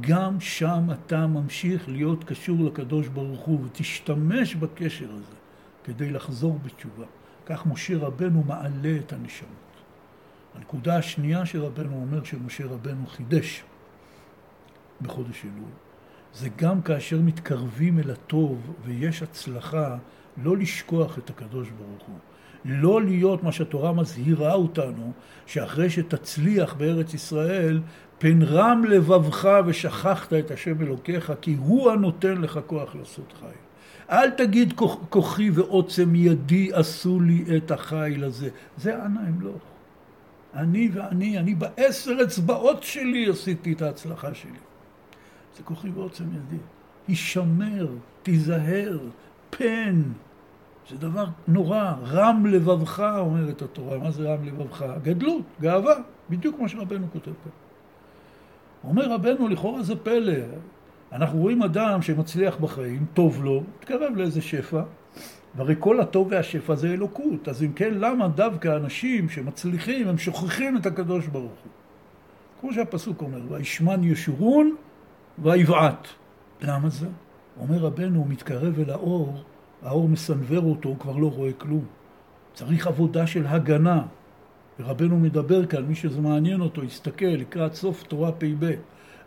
[0.00, 5.36] גם שם אתה ממשיך להיות קשור לקדוש ברוך הוא, ותשתמש בקשר הזה
[5.84, 7.04] כדי לחזור בתשובה.
[7.46, 9.50] כך משה רבנו מעלה את הנשמות.
[10.54, 13.62] הנקודה השנייה שרבנו אומר שמשה רבנו חידש
[15.00, 15.70] בחודש אלול,
[16.34, 19.96] זה גם כאשר מתקרבים אל הטוב ויש הצלחה,
[20.36, 22.18] לא לשכוח את הקדוש ברוך הוא.
[22.64, 25.12] לא להיות מה שהתורה מזהירה אותנו,
[25.46, 27.80] שאחרי שתצליח בארץ ישראל,
[28.22, 33.48] פן רם לבבך ושכחת את השם אלוקיך, כי הוא הנותן לך כוח לעשות חיל.
[34.10, 34.72] אל תגיד
[35.08, 38.48] כוחי ועוצם ידי עשו לי את החיל הזה.
[38.76, 39.62] זה אנא אמלוך.
[40.54, 44.58] אני ואני, אני בעשר אצבעות שלי עשיתי את ההצלחה שלי.
[45.56, 46.62] זה כוחי ועוצם ידי.
[47.08, 47.86] הישמר,
[48.22, 48.98] תיזהר,
[49.50, 50.02] פן.
[50.90, 51.94] זה דבר נורא.
[52.02, 53.98] רם לבבך, אומרת התורה.
[53.98, 54.84] מה זה רם לבבך?
[55.02, 55.94] גדלות, גאווה,
[56.30, 57.71] בדיוק כמו שרבנו כותב כאן.
[58.84, 60.32] אומר רבנו, לכאורה זה פלא.
[61.12, 64.82] אנחנו רואים אדם שמצליח בחיים, טוב לו, מתקרב לאיזה שפע,
[65.56, 67.48] והרי כל הטוב והשפע זה אלוקות.
[67.48, 71.72] אז אם כן, למה דווקא אנשים שמצליחים, הם שוכחים את הקדוש ברוך הוא?
[72.60, 74.76] כמו שהפסוק אומר, וישמן ישורון
[75.38, 76.08] ויבעט.
[76.62, 77.06] למה זה?
[77.60, 79.42] אומר רבנו, הוא מתקרב אל האור,
[79.82, 81.84] האור מסנוור אותו, הוא כבר לא רואה כלום.
[82.54, 84.02] צריך עבודה של הגנה.
[84.80, 88.70] ורבנו מדבר כאן, מי שזה מעניין אותו, יסתכל לקראת סוף תורה פ"ב.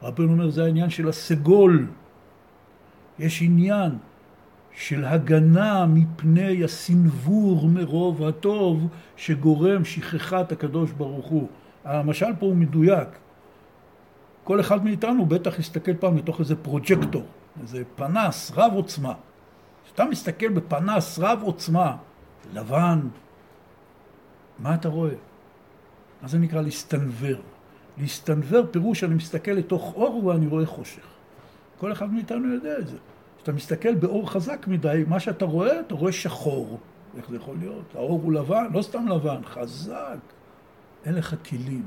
[0.04, 1.88] רבנו אומר, זה העניין של הסגול.
[3.20, 3.92] יש עניין
[4.72, 11.48] של הגנה מפני הסנוור מרוב הטוב שגורם שכחת הקדוש ברוך הוא.
[11.86, 13.08] המשל פה הוא מדויק.
[14.44, 17.24] כל אחד מאיתנו בטח יסתכל פעם מתוך איזה פרוג'קטור,
[17.62, 19.14] איזה פנס רב עוצמה.
[19.86, 21.96] כשאתה מסתכל בפנס רב עוצמה,
[22.54, 23.00] לבן,
[24.60, 25.14] מה אתה רואה?
[26.26, 27.42] מה זה נקרא להסתנוור?
[27.98, 31.06] להסתנוור פירוש אני מסתכל לתוך אור ואני רואה חושך.
[31.78, 32.98] כל אחד מאיתנו יודע את זה.
[33.38, 36.80] כשאתה מסתכל באור חזק מדי, מה שאתה רואה, אתה רואה שחור.
[37.18, 37.96] איך זה יכול להיות?
[37.96, 40.18] האור הוא לבן, לא סתם לבן, חזק.
[41.06, 41.86] אין לך כלים.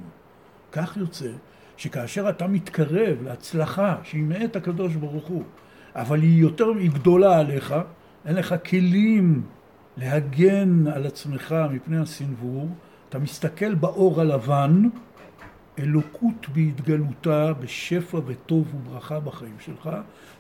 [0.73, 1.31] כך יוצא
[1.77, 5.43] שכאשר אתה מתקרב להצלחה שהיא מאת הקדוש ברוך הוא,
[5.95, 7.75] אבל היא יותר, היא גדולה עליך,
[8.27, 9.43] אין לך כלים
[9.97, 12.69] להגן על עצמך מפני הסנוור,
[13.09, 14.89] אתה מסתכל באור הלבן,
[15.79, 19.91] אלוקות בהתגלותה, בשפע וטוב וברכה בחיים שלך,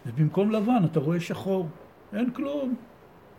[0.06, 1.68] ובמקום לבן אתה רואה שחור.
[2.12, 2.74] אין כלום.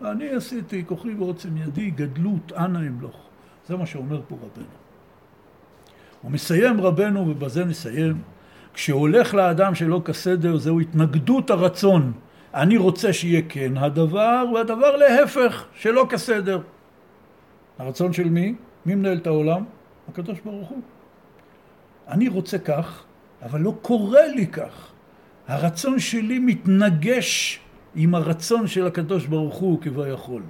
[0.06, 3.16] אני עשיתי, כוחי ועוצם ידי, גדלות, אנא אמלוך.
[3.68, 4.66] זה מה שאומר פה רבנו.
[6.22, 8.22] הוא מסיים רבנו, ובזה נסיים,
[8.74, 12.12] כשהולך לאדם שלא כסדר, זהו התנגדות הרצון.
[12.54, 16.62] אני רוצה שיהיה כן הדבר, והדבר להפך, שלא כסדר.
[17.80, 18.56] הרצון של מי?
[18.90, 19.64] מי מנהל את העולם?
[20.10, 20.82] הקדוש ברוך הוא.
[22.08, 23.04] אני רוצה כך,
[23.42, 24.92] אבל לא קורה לי כך.
[25.48, 27.60] הרצון שלי מתנגש
[27.96, 30.42] עם הרצון של הקדוש ברוך הוא כביכול.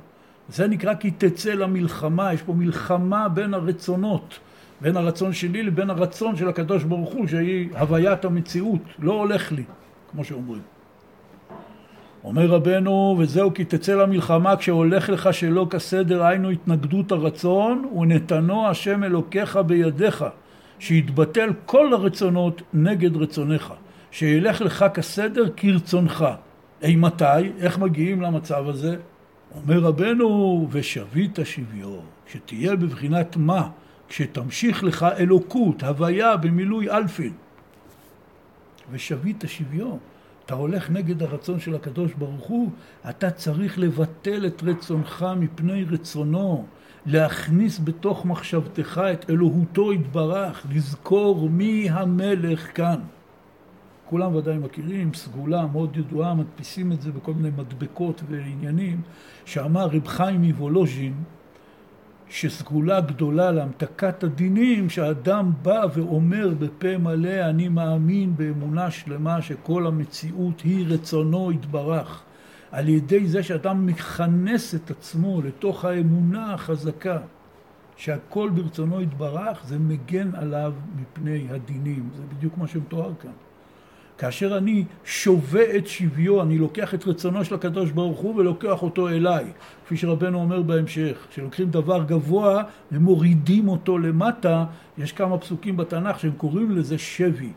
[0.50, 4.40] זה נקרא כי תצא למלחמה, יש פה מלחמה בין הרצונות,
[4.82, 9.64] בין הרצון שלי לבין הרצון של הקדוש ברוך הוא, שהיא הוויית המציאות, לא הולך לי,
[10.12, 10.62] כמו שאומרים.
[12.24, 19.04] אומר רבנו, וזהו כי תצא למלחמה כשהולך לך שלא כסדר, היינו התנגדות הרצון, ונתנו השם
[19.04, 20.26] אלוקיך בידיך,
[20.80, 23.74] שיתבטל כל הרצונות נגד רצונך,
[24.12, 26.26] שילך לך כסדר כרצונך.
[26.84, 27.52] אימתי?
[27.60, 28.96] איך מגיעים למצב הזה?
[29.56, 33.70] אומר רבנו, ושבית שוויון, שתהיה בבחינת מה?
[34.10, 37.34] כשתמשיך לך אלוקות, הוויה במילוי אלפין.
[38.92, 39.98] ושבית שוויון.
[40.50, 42.72] אתה הולך נגד הרצון של הקדוש ברוך הוא,
[43.10, 46.66] אתה צריך לבטל את רצונך מפני רצונו,
[47.06, 53.00] להכניס בתוך מחשבתך את אלוהותו יתברך, לזכור מי המלך כאן.
[54.06, 59.02] כולם ודאי מכירים, סגולה מאוד ידועה, מדפיסים את זה בכל מיני מדבקות ועניינים,
[59.45, 61.14] שאמר רב חיים מוולוז'ין,
[62.30, 70.62] שסגולה גדולה להמתקת הדינים, שאדם בא ואומר בפה מלא, אני מאמין באמונה שלמה שכל המציאות
[70.62, 72.24] היא רצונו יתברך.
[72.72, 77.18] על ידי זה שאדם מכנס את עצמו לתוך האמונה החזקה
[77.96, 82.10] שהכל ברצונו יתברך, זה מגן עליו מפני הדינים.
[82.16, 83.49] זה בדיוק מה שמתואר כאן.
[84.20, 89.10] כאשר אני שווה את שוויו, אני לוקח את רצונו של הקדוש ברוך הוא ולוקח אותו
[89.10, 89.46] אליי.
[89.86, 94.66] כפי שרבנו אומר בהמשך, כשלוקחים דבר גבוה ומורידים אותו למטה,
[94.98, 97.52] יש כמה פסוקים בתנ"ך שהם קוראים לזה שבי.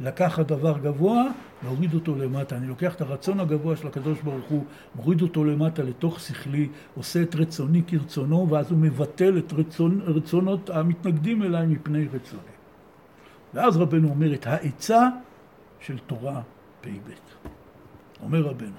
[0.00, 1.24] לקחת דבר גבוה,
[1.64, 2.56] להוריד אותו למטה.
[2.56, 4.64] אני לוקח את הרצון הגבוה של הקדוש ברוך הוא,
[4.96, 10.70] מוריד אותו למטה לתוך שכלי, עושה את רצוני כרצונו, ואז הוא מבטל את רצון, רצונות
[10.70, 12.52] המתנגדים אליי מפני רצוני.
[13.54, 15.08] ואז רבנו אומר את העצה
[15.86, 16.40] של תורה
[16.80, 17.10] פ"ב.
[18.22, 18.76] אומר רבנו,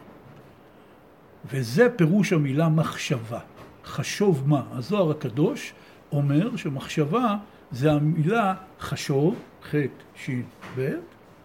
[1.45, 3.39] וזה פירוש המילה מחשבה.
[3.85, 4.63] חשוב מה?
[4.71, 5.73] הזוהר הקדוש
[6.11, 7.35] אומר שמחשבה
[7.71, 9.75] זה המילה חשוב, ח'
[10.15, 10.29] ש'
[10.77, 10.89] ב',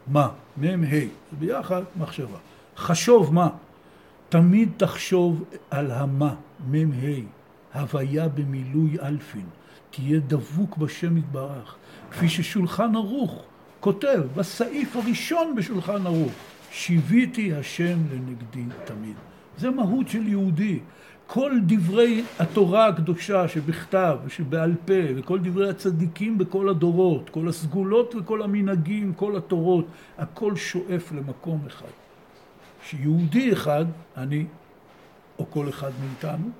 [0.07, 0.91] מה, מ' ה',
[1.31, 2.39] זה ביחד מחשבה.
[2.77, 3.49] חשוב מה?
[4.29, 6.35] תמיד תחשוב על המה,
[6.71, 9.47] מ' ה', הוויה במילוי אלפין.
[9.91, 11.77] תהיה דבוק בשם יתברך,
[12.11, 13.43] כפי ששולחן ערוך
[13.81, 16.33] כותב בסעיף הראשון בשולחן ערוך,
[16.71, 19.17] שיוויתי השם לנגדי תמיד.
[19.59, 20.79] זה מהות של יהודי.
[21.27, 28.43] כל דברי התורה הקדושה שבכתב ושבעל פה, וכל דברי הצדיקים בכל הדורות, כל הסגולות וכל
[28.43, 29.87] המנהגים, כל התורות,
[30.19, 31.89] הכל שואף למקום אחד.
[32.83, 33.85] שיהודי אחד,
[34.17, 34.47] אני,
[35.39, 36.51] או כל אחד מאיתנו,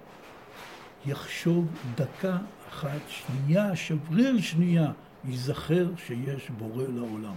[1.07, 2.37] יחשוב דקה
[2.69, 4.91] אחת, שנייה, שבריר שנייה,
[5.25, 7.35] ייזכר שיש בורא לעולם.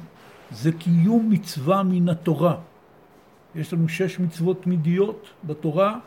[0.51, 2.55] זה קיום מצווה מן התורה.
[3.55, 5.99] יש לנו שש מצוות תמידיות בתורה,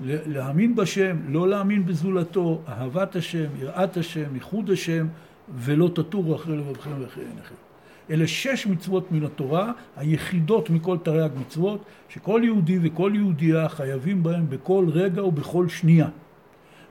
[0.00, 5.06] להאמין בשם, לא להאמין בזולתו, אהבת השם, יראת השם, ייחוד השם,
[5.54, 7.54] ולא תטורו אחרי לבבכם ואחרי עיניכם.
[8.10, 14.46] אלה שש מצוות מן התורה, היחידות מכל תרי"ג מצוות, שכל יהודי וכל יהודייה חייבים בהם
[14.48, 16.08] בכל רגע ובכל שנייה.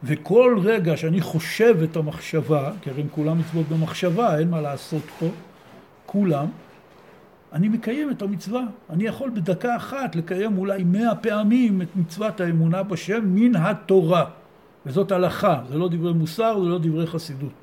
[0.03, 5.27] וכל רגע שאני חושב את המחשבה, כי הרי כולם מצוות במחשבה, אין מה לעשות פה,
[6.05, 6.47] כולם,
[7.53, 8.63] אני מקיים את המצווה.
[8.89, 14.25] אני יכול בדקה אחת לקיים אולי מאה פעמים את מצוות האמונה בשם מן התורה.
[14.85, 17.53] וזאת הלכה, זה לא דברי מוסר, זה לא דברי חסידות.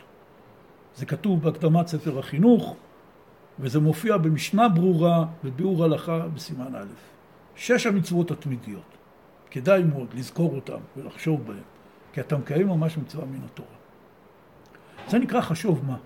[0.96, 2.76] זה כתוב בהקדמת ספר החינוך,
[3.60, 6.86] וזה מופיע במשנה ברורה בביאור הלכה בסימן א'.
[7.56, 8.82] שש המצוות התמידיות.
[9.50, 11.79] כדאי מאוד לזכור אותן ולחשוב בהן.
[12.12, 13.68] כי אתה מקיים ממש מצווה מן התורה.
[15.08, 15.96] זה נקרא חשוב מה.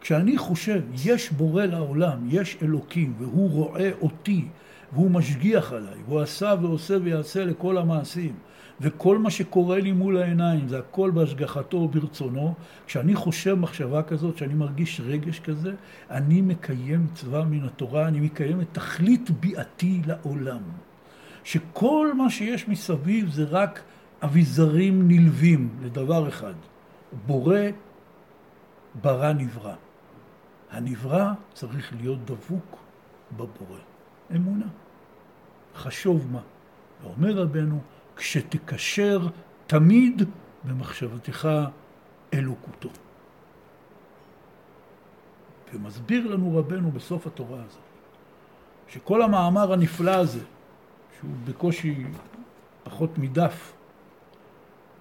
[0.00, 4.48] כשאני חושב, יש בורא לעולם, יש אלוקים, והוא רואה אותי,
[4.92, 8.34] והוא משגיח עליי, והוא עשה ועושה ויעשה לכל המעשים,
[8.80, 12.54] וכל מה שקורה לי מול העיניים זה הכל בהשגחתו וברצונו,
[12.86, 15.72] כשאני חושב מחשבה כזאת, כשאני מרגיש רגש כזה,
[16.10, 20.62] אני מקיים מצווה מן התורה, אני מקיים את תכלית ביאתי לעולם.
[21.44, 23.82] שכל מה שיש מסביב זה רק
[24.22, 26.54] אביזרים נלווים לדבר אחד,
[27.26, 27.60] בורא
[29.02, 29.74] ברא נברא.
[30.70, 32.76] הנברא צריך להיות דבוק
[33.36, 33.78] בבורא.
[34.36, 34.66] אמונה.
[35.74, 36.40] חשוב מה.
[37.02, 37.80] ואומר רבנו,
[38.16, 39.26] כשתקשר
[39.66, 40.22] תמיד
[40.64, 41.48] במחשבתך
[42.34, 42.88] אלוקותו.
[45.74, 47.82] ומסביר לנו רבנו בסוף התורה הזאת,
[48.88, 50.40] שכל המאמר הנפלא הזה,
[51.18, 52.04] שהוא בקושי
[52.82, 53.72] פחות מדף,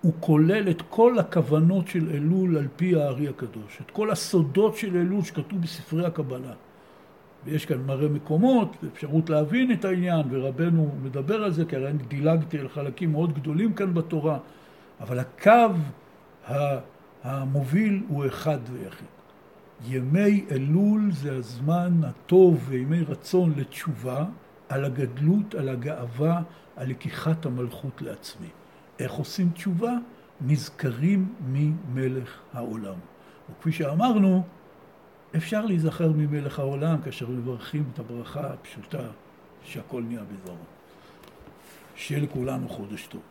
[0.02, 4.98] הוא כולל את כל הכוונות של אלול על פי הארי הקדוש, את כל הסודות של
[4.98, 6.54] אלול שכתוב בספרי הקבלה.
[7.46, 12.04] ויש כאן מראה מקומות, אפשרות להבין את העניין, ורבנו מדבר על זה, כי הרי אני
[12.08, 14.38] דילגתי על חלקים מאוד גדולים כאן בתורה,
[15.00, 15.74] אבל הקו
[17.24, 19.08] המוביל הוא אחד ויחיד.
[19.88, 24.26] ימי אלול זה הזמן הטוב וימי רצון לתשובה
[24.70, 26.42] על הגדלות, על הגאווה,
[26.76, 28.48] על לקיחת המלכות לעצמי.
[29.00, 29.94] איך עושים תשובה?
[30.42, 32.96] נזכרים ממלך העולם.
[33.52, 34.44] וכפי שאמרנו,
[35.36, 39.08] אפשר להיזכר ממלך העולם כאשר מברכים את הברכה הפשוטה
[39.64, 40.58] שהכל נהיה בזרוע.
[41.96, 43.22] שיהיה לכולנו חודש טוב.